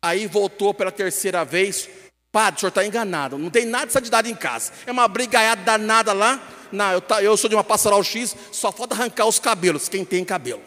Aí 0.03 0.27
voltou 0.27 0.73
pela 0.73 0.91
terceira 0.91 1.45
vez. 1.45 1.87
Padre, 2.35 2.57
o 2.57 2.59
senhor 2.59 2.67
está 2.67 2.85
enganado. 2.85 3.37
Não 3.37 3.49
tem 3.49 3.63
nada 3.63 3.85
de 3.85 3.93
santidade 3.93 4.29
em 4.29 4.35
casa. 4.35 4.73
É 4.85 4.91
uma 4.91 5.07
brigaiada 5.07 5.63
danada 5.63 6.11
lá. 6.11 6.45
Não, 6.69 6.91
eu, 6.91 6.99
tá, 6.99 7.23
eu 7.23 7.37
sou 7.37 7.49
de 7.49 7.55
uma 7.55 7.63
pastoral 7.63 8.03
X, 8.03 8.35
só 8.51 8.73
falta 8.73 8.93
arrancar 8.93 9.25
os 9.25 9.39
cabelos, 9.39 9.87
quem 9.87 10.03
tem 10.03 10.25
cabelo. 10.25 10.61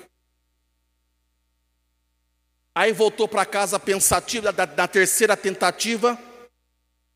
Aí 2.75 2.91
voltou 2.91 3.29
para 3.29 3.45
casa 3.45 3.79
pensativa, 3.79 4.51
da, 4.51 4.65
da 4.65 4.89
terceira 4.89 5.37
tentativa 5.37 6.19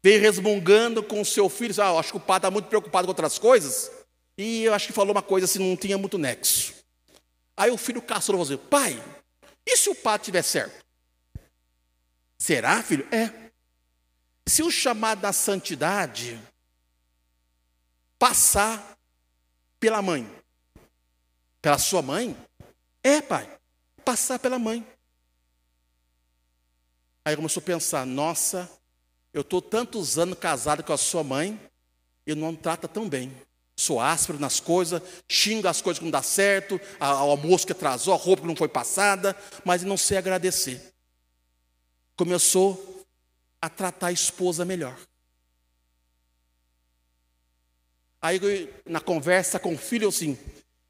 veio 0.02 0.20
resmungando 0.20 1.02
com 1.02 1.22
o 1.22 1.24
seu 1.24 1.48
filho, 1.48 1.74
ah, 1.80 1.98
acho 1.98 2.10
que 2.10 2.16
o 2.18 2.20
pai 2.20 2.36
está 2.36 2.50
muito 2.50 2.66
preocupado 2.68 3.06
com 3.06 3.12
outras 3.12 3.38
coisas, 3.38 3.90
e 4.36 4.64
eu 4.64 4.74
acho 4.74 4.88
que 4.88 4.92
falou 4.92 5.12
uma 5.12 5.22
coisa 5.22 5.46
assim, 5.46 5.60
não 5.60 5.76
tinha 5.76 5.96
muito 5.96 6.18
nexo. 6.18 6.74
Aí 7.56 7.70
o 7.70 7.78
filho 7.78 8.02
caçou 8.02 8.34
falou 8.34 8.42
assim, 8.42 8.56
pai, 8.68 9.02
e 9.64 9.76
se 9.78 9.88
o 9.88 9.94
pai 9.94 10.16
estiver 10.16 10.42
certo? 10.42 10.84
Será, 12.36 12.82
filho? 12.82 13.06
É. 13.10 13.41
Se 14.46 14.62
o 14.62 14.70
chamado 14.70 15.20
da 15.20 15.32
santidade 15.32 16.40
passar 18.18 18.96
pela 19.78 20.02
mãe, 20.02 20.28
pela 21.60 21.78
sua 21.78 22.02
mãe, 22.02 22.36
é, 23.02 23.20
pai, 23.20 23.48
passar 24.04 24.38
pela 24.38 24.58
mãe. 24.58 24.86
Aí 27.24 27.36
começou 27.36 27.60
a 27.60 27.66
pensar, 27.66 28.04
nossa, 28.04 28.70
eu 29.32 29.42
estou 29.42 29.62
tantos 29.62 30.18
anos 30.18 30.38
casado 30.38 30.82
com 30.82 30.92
a 30.92 30.98
sua 30.98 31.24
mãe 31.24 31.58
e 32.26 32.34
não 32.34 32.54
trata 32.54 32.86
tão 32.86 33.08
bem. 33.08 33.34
Sou 33.76 34.00
áspero 34.00 34.38
nas 34.38 34.60
coisas, 34.60 35.00
xingo 35.28 35.66
as 35.66 35.80
coisas 35.80 35.98
que 35.98 36.04
não 36.04 36.10
dá 36.10 36.22
certo, 36.22 36.80
o 37.00 37.04
almoço 37.04 37.66
que 37.66 37.72
atrasou, 37.72 38.12
a 38.12 38.16
roupa 38.16 38.42
que 38.42 38.48
não 38.48 38.56
foi 38.56 38.68
passada, 38.68 39.36
mas 39.64 39.82
não 39.82 39.96
sei 39.96 40.18
agradecer. 40.18 40.92
Começou 42.16 42.91
a 43.62 43.68
tratar 43.68 44.08
a 44.08 44.12
esposa 44.12 44.64
melhor. 44.64 44.98
Aí 48.20 48.40
na 48.84 49.00
conversa 49.00 49.60
com 49.60 49.74
o 49.74 49.78
filho 49.78 50.08
assim, 50.08 50.36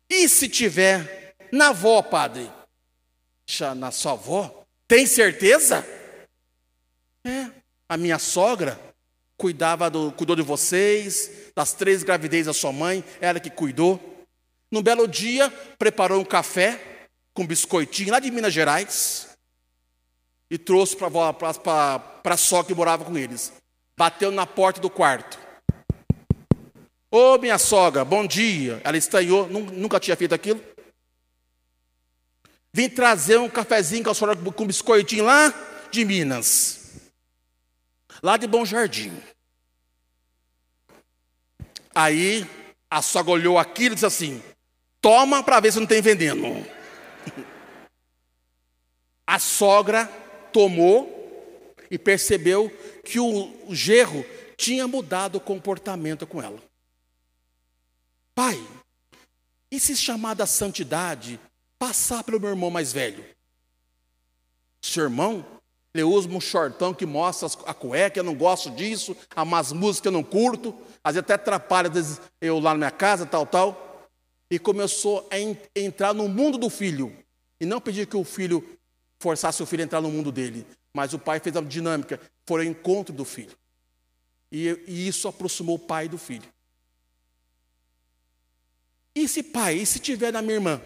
e 0.09 0.27
se 0.27 0.49
tiver 0.49 1.35
na 1.53 1.69
avó, 1.69 2.01
padre? 2.01 2.51
Na 3.77 3.91
sua 3.91 4.13
avó? 4.13 4.65
Tem 4.89 5.07
certeza? 5.07 5.87
É. 7.25 7.51
A 7.89 7.99
minha 7.99 8.19
sogra 8.19 8.81
cuidava 9.37 9.91
do, 9.91 10.11
cuidou 10.13 10.35
de 10.35 10.43
vocês, 10.43 11.53
das 11.55 11.75
três 11.75 12.03
gravidez 12.03 12.47
da 12.47 12.55
sua 12.55 12.73
mãe, 12.73 13.05
ela 13.21 13.39
que 13.39 13.51
cuidou. 13.51 14.01
Num 14.71 14.83
belo 14.83 15.07
dia, 15.07 15.51
preparou 15.79 16.21
um 16.21 16.25
café 16.25 17.09
com 17.35 17.47
biscoitinho 17.47 18.13
lá 18.13 18.19
de 18.19 18.31
Minas 18.31 18.55
Gerais 18.55 19.32
e 20.53 20.59
trouxe 20.59 20.95
para 20.95 22.35
a 22.35 22.37
sogra 22.37 22.69
que 22.69 22.75
morava 22.75 23.05
com 23.05 23.19
eles. 23.19 23.53
Bateu 23.99 24.31
na 24.31 24.47
porta 24.47 24.81
do 24.81 24.89
quarto. 24.89 25.41
Ô, 27.11 27.35
oh, 27.35 27.39
minha 27.39 27.59
sogra, 27.59 28.05
bom 28.05 28.25
dia. 28.25 28.81
Ela 28.85 28.97
estranhou, 28.97 29.49
nunca 29.49 29.99
tinha 29.99 30.17
feito 30.17 30.35
aquilo. 30.35 30.63
Vim 32.73 32.89
trazer 32.89 33.39
um 33.39 33.49
cafezinho 33.49 34.05
com 34.05 34.11
a 34.11 34.15
senhora 34.15 34.37
com 34.37 34.67
biscoitinho 34.67 35.25
lá 35.25 35.53
de 35.91 36.05
Minas 36.05 36.83
lá 38.23 38.37
de 38.37 38.47
Bom 38.47 38.65
Jardim. 38.65 39.13
Aí 41.95 42.49
a 42.91 43.03
sogra 43.03 43.33
olhou 43.33 43.59
aquilo 43.59 43.93
e 43.93 43.97
disse 43.97 44.07
assim: 44.07 44.43
toma 45.01 45.43
para 45.43 45.61
ver 45.61 45.73
se 45.73 45.81
não 45.81 45.87
tem 45.87 46.01
veneno. 46.01 46.67
A 49.27 49.39
sogra 49.39 50.11
tomou 50.53 51.75
e 51.91 51.99
percebeu 51.99 52.71
que 53.05 53.19
o 53.19 53.75
gerro 53.75 54.25
tinha 54.57 54.87
mudado 54.87 55.37
o 55.37 55.41
comportamento 55.41 56.27
com 56.27 56.43
ela. 56.43 56.63
Pai, 58.35 58.59
e 59.71 59.81
se 59.81 59.97
chamar 59.97 60.35
da 60.35 60.47
santidade 60.47 61.41
passar 61.79 62.23
pelo 62.23 62.41
meu 62.41 62.51
irmão 62.51 62.71
mais 62.71 62.93
velho? 62.93 63.25
Seu 64.81 65.05
irmão 65.05 65.45
ele 65.95 66.05
usa 66.05 66.29
um 66.29 66.41
shortão 66.41 66.95
que 66.95 67.05
mostra 67.05 67.49
a 67.67 67.75
cueca, 67.75 68.19
eu 68.19 68.25
não 68.25 68.35
gosto 68.35 68.71
disso, 68.71 69.15
há 69.35 69.43
umas 69.43 69.73
músicas 69.73 70.07
eu 70.07 70.13
não 70.13 70.25
curto, 70.25 70.75
às 71.05 71.15
vezes 71.15 71.25
até 71.25 71.35
atrapalha 71.35 71.89
às 71.89 71.95
vezes 71.95 72.21
eu 72.41 72.59
lá 72.59 72.71
na 72.71 72.79
minha 72.79 72.91
casa, 72.91 73.27
tal, 73.27 73.45
tal. 73.45 74.09
E 74.51 74.59
começou 74.59 75.29
a 75.31 75.79
entrar 75.79 76.15
no 76.15 76.29
mundo 76.29 76.57
do 76.57 76.71
filho. 76.71 77.15
E 77.61 77.67
não 77.67 77.81
pedir 77.81 78.07
que 78.07 78.17
o 78.17 78.25
filho 78.25 78.67
forçasse 79.23 79.63
o 79.63 79.67
filho 79.67 79.83
a 79.83 79.85
entrar 79.85 80.01
no 80.01 80.11
mundo 80.11 80.33
dele, 80.33 80.67
mas 80.93 81.15
o 81.15 81.19
pai 81.19 81.39
fez 81.39 81.57
a 81.57 81.61
dinâmica, 81.61 82.21
foi 82.45 82.67
ao 82.67 82.71
encontro 82.71 83.15
do 83.15 83.25
filho. 83.25 83.57
E, 84.51 84.69
e 84.87 85.09
isso 85.09 85.29
aproximou 85.29 85.77
o 85.77 85.79
pai 85.79 86.09
do 86.09 86.19
filho. 86.19 86.49
E 89.15 89.29
se 89.29 89.43
pai, 89.43 89.77
e 89.77 89.87
se 89.87 90.01
tiver 90.01 90.33
na 90.33 90.43
minha 90.43 90.55
irmã? 90.55 90.81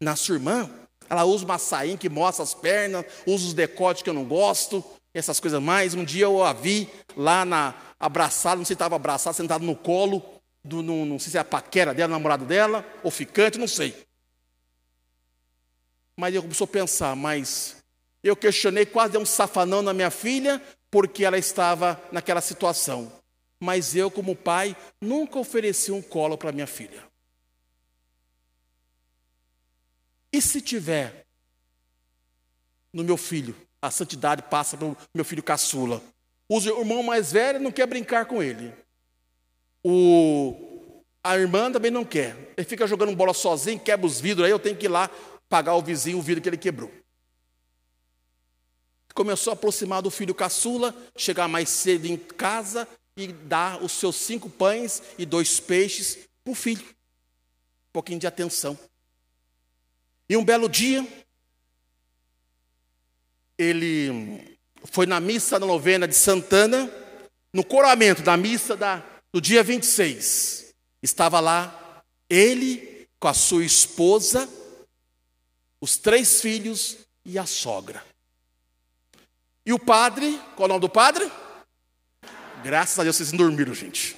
Na 0.00 0.16
sua 0.16 0.36
irmã, 0.36 0.70
ela 1.08 1.24
usa 1.24 1.44
uma 1.44 1.58
sainha 1.58 1.98
que 1.98 2.08
mostra 2.08 2.42
as 2.42 2.54
pernas, 2.54 3.04
usa 3.26 3.48
os 3.48 3.54
decotes 3.54 4.02
que 4.02 4.08
eu 4.08 4.14
não 4.14 4.24
gosto, 4.24 4.82
essas 5.12 5.38
coisas 5.38 5.60
mais. 5.60 5.94
Um 5.94 6.04
dia 6.04 6.24
eu 6.24 6.42
a 6.42 6.52
vi 6.52 6.88
lá 7.16 7.44
na 7.44 7.74
abraçada, 8.00 8.56
não 8.56 8.64
sei 8.64 8.74
se 8.74 8.74
estava 8.74 8.96
abraçada, 8.96 9.34
sentado 9.34 9.64
no 9.64 9.76
colo, 9.76 10.22
do, 10.64 10.82
não, 10.82 11.04
não 11.04 11.18
sei 11.18 11.32
se 11.32 11.36
é 11.36 11.40
a 11.40 11.44
paquera 11.44 11.92
dela, 11.92 12.10
namorado 12.10 12.46
dela, 12.46 12.84
ou 13.02 13.10
ficante, 13.10 13.58
não 13.58 13.68
sei. 13.68 13.94
Mas 16.16 16.34
eu 16.34 16.42
começou 16.42 16.64
a 16.64 16.68
pensar, 16.68 17.14
mas 17.16 17.81
eu 18.22 18.36
questionei, 18.36 18.86
quase 18.86 19.12
dei 19.12 19.20
um 19.20 19.26
safanão 19.26 19.82
na 19.82 19.92
minha 19.92 20.10
filha, 20.10 20.62
porque 20.90 21.24
ela 21.24 21.38
estava 21.38 22.00
naquela 22.12 22.40
situação. 22.40 23.10
Mas 23.60 23.96
eu, 23.96 24.10
como 24.10 24.36
pai, 24.36 24.76
nunca 25.00 25.38
ofereci 25.38 25.90
um 25.90 26.02
colo 26.02 26.36
para 26.36 26.52
minha 26.52 26.66
filha. 26.66 27.02
E 30.32 30.40
se 30.40 30.60
tiver 30.60 31.26
no 32.92 33.04
meu 33.04 33.16
filho, 33.16 33.56
a 33.80 33.90
santidade 33.90 34.42
passa 34.42 34.76
para 34.76 34.86
o 34.86 34.96
meu 35.14 35.24
filho 35.24 35.42
caçula. 35.42 36.02
O 36.48 36.58
irmão 36.58 37.02
mais 37.02 37.32
velho 37.32 37.58
não 37.58 37.72
quer 37.72 37.86
brincar 37.86 38.26
com 38.26 38.42
ele. 38.42 38.72
O, 39.84 41.02
a 41.24 41.36
irmã 41.36 41.70
também 41.72 41.90
não 41.90 42.04
quer. 42.04 42.36
Ele 42.56 42.66
fica 42.66 42.86
jogando 42.86 43.14
bola 43.16 43.34
sozinho, 43.34 43.80
quebra 43.80 44.06
os 44.06 44.20
vidros, 44.20 44.46
aí 44.46 44.52
eu 44.52 44.58
tenho 44.58 44.76
que 44.76 44.86
ir 44.86 44.88
lá 44.88 45.10
pagar 45.48 45.74
o 45.74 45.82
vizinho 45.82 46.18
o 46.18 46.22
vidro 46.22 46.42
que 46.42 46.48
ele 46.48 46.56
quebrou. 46.56 46.90
Começou 49.14 49.50
a 49.50 49.54
aproximar 49.54 50.02
do 50.02 50.10
filho 50.10 50.34
caçula, 50.34 50.94
chegar 51.16 51.48
mais 51.48 51.68
cedo 51.68 52.06
em 52.06 52.16
casa 52.16 52.88
e 53.16 53.28
dar 53.28 53.82
os 53.82 53.92
seus 53.92 54.16
cinco 54.16 54.48
pães 54.48 55.02
e 55.18 55.26
dois 55.26 55.60
peixes 55.60 56.18
para 56.42 56.52
o 56.52 56.54
filho. 56.54 56.84
Um 56.84 57.92
pouquinho 57.92 58.18
de 58.18 58.26
atenção. 58.26 58.78
E 60.28 60.36
um 60.36 60.44
belo 60.44 60.68
dia, 60.68 61.06
ele 63.58 64.58
foi 64.84 65.06
na 65.06 65.20
missa 65.20 65.60
da 65.60 65.66
novena 65.66 66.08
de 66.08 66.14
Santana, 66.14 66.90
no 67.52 67.62
coramento 67.62 68.22
da 68.22 68.36
missa 68.36 68.76
da, 68.76 69.04
do 69.30 69.40
dia 69.40 69.62
26. 69.62 70.72
Estava 71.02 71.38
lá 71.38 72.02
ele 72.30 73.06
com 73.20 73.28
a 73.28 73.34
sua 73.34 73.64
esposa, 73.64 74.48
os 75.80 75.98
três 75.98 76.40
filhos 76.40 76.98
e 77.24 77.38
a 77.38 77.44
sogra. 77.44 78.02
E 79.64 79.72
o 79.72 79.78
padre, 79.78 80.38
qual 80.56 80.62
é 80.62 80.64
o 80.64 80.68
nome 80.68 80.80
do 80.80 80.88
padre? 80.88 81.30
Graças 82.62 82.98
a 82.98 83.02
Deus 83.02 83.16
vocês 83.16 83.32
dormiram, 83.32 83.74
gente. 83.74 84.16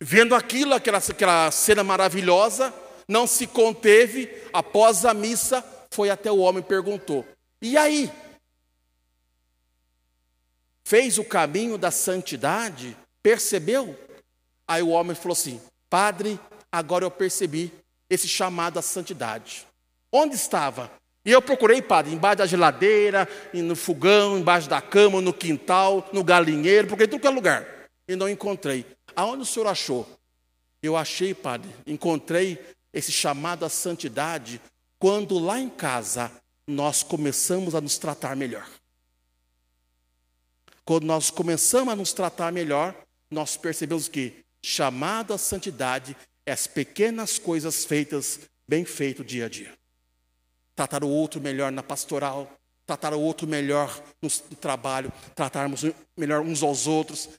Vendo 0.00 0.34
aquilo, 0.34 0.74
aquela, 0.74 0.98
aquela 0.98 1.50
cena 1.50 1.82
maravilhosa, 1.82 2.72
não 3.08 3.26
se 3.26 3.46
conteve, 3.46 4.28
após 4.52 5.04
a 5.04 5.14
missa, 5.14 5.64
foi 5.90 6.10
até 6.10 6.30
o 6.30 6.38
homem 6.38 6.62
e 6.62 6.66
perguntou: 6.66 7.26
E 7.62 7.76
aí? 7.76 8.12
Fez 10.84 11.18
o 11.18 11.24
caminho 11.24 11.78
da 11.78 11.90
santidade? 11.90 12.96
Percebeu? 13.22 13.98
Aí 14.68 14.82
o 14.82 14.90
homem 14.90 15.16
falou 15.16 15.32
assim: 15.32 15.60
Padre, 15.88 16.38
agora 16.70 17.04
eu 17.04 17.10
percebi 17.10 17.72
esse 18.10 18.28
chamado 18.28 18.78
à 18.78 18.82
santidade. 18.82 19.66
Onde 20.12 20.36
estava? 20.36 20.90
E 21.26 21.32
eu 21.32 21.42
procurei, 21.42 21.82
padre, 21.82 22.14
embaixo 22.14 22.38
da 22.38 22.46
geladeira, 22.46 23.28
no 23.52 23.74
fogão, 23.74 24.38
embaixo 24.38 24.68
da 24.68 24.80
cama, 24.80 25.20
no 25.20 25.32
quintal, 25.32 26.08
no 26.12 26.22
galinheiro, 26.22 26.86
procurei 26.86 27.08
tudo 27.08 27.20
que 27.20 27.26
é 27.26 27.30
lugar. 27.30 27.66
E 28.06 28.14
não 28.14 28.28
encontrei. 28.28 28.86
Aonde 29.16 29.42
o 29.42 29.44
senhor 29.44 29.66
achou? 29.66 30.08
Eu 30.80 30.96
achei, 30.96 31.34
padre, 31.34 31.68
encontrei 31.84 32.64
esse 32.92 33.10
chamado 33.10 33.64
à 33.64 33.68
santidade 33.68 34.60
quando 35.00 35.36
lá 35.36 35.58
em 35.58 35.68
casa 35.68 36.30
nós 36.64 37.02
começamos 37.02 37.74
a 37.74 37.80
nos 37.80 37.98
tratar 37.98 38.36
melhor. 38.36 38.68
Quando 40.84 41.06
nós 41.06 41.28
começamos 41.28 41.92
a 41.92 41.96
nos 41.96 42.12
tratar 42.12 42.52
melhor, 42.52 42.94
nós 43.32 43.56
percebemos 43.56 44.06
que 44.06 44.44
chamado 44.62 45.34
à 45.34 45.38
santidade 45.38 46.16
é 46.46 46.52
as 46.52 46.68
pequenas 46.68 47.36
coisas 47.36 47.84
feitas 47.84 48.38
bem 48.68 48.84
feito 48.84 49.24
dia 49.24 49.46
a 49.46 49.48
dia 49.48 49.76
tratar 50.76 51.02
o 51.02 51.08
outro 51.08 51.40
melhor 51.40 51.72
na 51.72 51.82
pastoral, 51.82 52.54
tratar 52.84 53.14
o 53.14 53.20
outro 53.20 53.48
melhor 53.48 54.00
no 54.22 54.30
trabalho, 54.56 55.12
tratarmos 55.34 55.82
melhor 56.16 56.42
uns 56.42 56.62
aos 56.62 56.86
outros, 56.86 57.30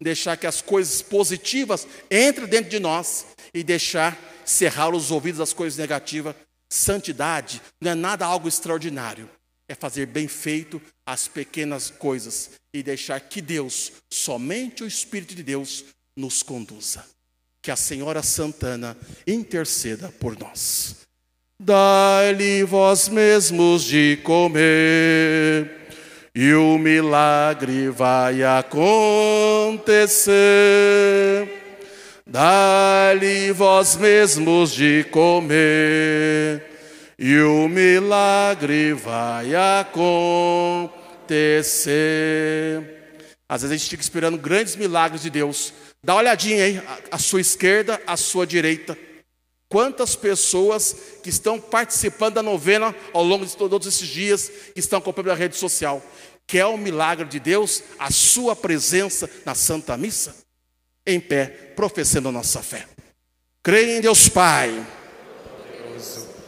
deixar 0.00 0.36
que 0.36 0.46
as 0.46 0.60
coisas 0.60 1.00
positivas 1.02 1.86
entrem 2.10 2.48
dentro 2.48 2.70
de 2.70 2.80
nós 2.80 3.26
e 3.54 3.62
deixar 3.62 4.18
cerrar 4.44 4.92
os 4.92 5.10
ouvidos 5.10 5.40
às 5.40 5.52
coisas 5.52 5.78
negativas. 5.78 6.34
Santidade 6.68 7.60
não 7.80 7.92
é 7.92 7.94
nada 7.94 8.26
algo 8.26 8.48
extraordinário, 8.48 9.30
é 9.68 9.74
fazer 9.74 10.06
bem 10.06 10.26
feito 10.26 10.80
as 11.06 11.28
pequenas 11.28 11.90
coisas 11.90 12.52
e 12.72 12.82
deixar 12.82 13.20
que 13.20 13.42
Deus, 13.42 13.92
somente 14.10 14.82
o 14.82 14.86
Espírito 14.86 15.34
de 15.34 15.42
Deus, 15.42 15.84
nos 16.16 16.42
conduza. 16.42 17.04
Que 17.60 17.70
a 17.70 17.76
Senhora 17.76 18.22
Santana 18.22 18.96
interceda 19.26 20.10
por 20.18 20.36
nós. 20.36 21.01
Dai-lhe 21.64 22.64
vós 22.64 23.08
mesmos 23.08 23.84
de 23.84 24.18
comer, 24.24 25.70
e 26.34 26.52
o 26.54 26.76
milagre 26.76 27.88
vai 27.88 28.42
acontecer. 28.42 30.32
Dai-lhe 32.26 33.52
vós 33.52 33.94
mesmos 33.94 34.72
de 34.72 35.04
comer, 35.12 36.64
e 37.16 37.38
o 37.38 37.68
milagre 37.68 38.92
vai 38.94 39.54
acontecer. 39.54 40.82
Às 43.48 43.62
vezes 43.62 43.72
a 43.72 43.76
gente 43.78 43.88
fica 43.88 44.02
esperando 44.02 44.36
grandes 44.36 44.74
milagres 44.74 45.22
de 45.22 45.30
Deus. 45.30 45.72
Dá 46.02 46.14
uma 46.14 46.22
olhadinha 46.22 46.64
aí, 46.64 46.82
à 47.08 47.18
sua 47.18 47.40
esquerda, 47.40 48.02
à 48.04 48.16
sua 48.16 48.44
direita. 48.44 48.98
Quantas 49.72 50.14
pessoas 50.14 50.94
que 51.22 51.30
estão 51.30 51.58
participando 51.58 52.34
da 52.34 52.42
novena 52.42 52.94
ao 53.10 53.24
longo 53.24 53.46
de 53.46 53.56
todos 53.56 53.88
esses 53.88 54.06
dias, 54.06 54.52
estão 54.76 54.98
acompanhando 54.98 55.30
a 55.30 55.34
rede 55.34 55.56
social. 55.56 56.02
Quer 56.46 56.66
o 56.66 56.76
milagre 56.76 57.26
de 57.26 57.40
Deus, 57.40 57.82
a 57.98 58.10
sua 58.10 58.54
presença 58.54 59.30
na 59.46 59.54
Santa 59.54 59.96
Missa? 59.96 60.36
Em 61.06 61.18
pé, 61.18 61.46
professando 61.74 62.28
a 62.28 62.32
nossa 62.32 62.62
fé. 62.62 62.86
Creio 63.62 63.96
em 63.96 64.02
Deus 64.02 64.28
Pai 64.28 64.86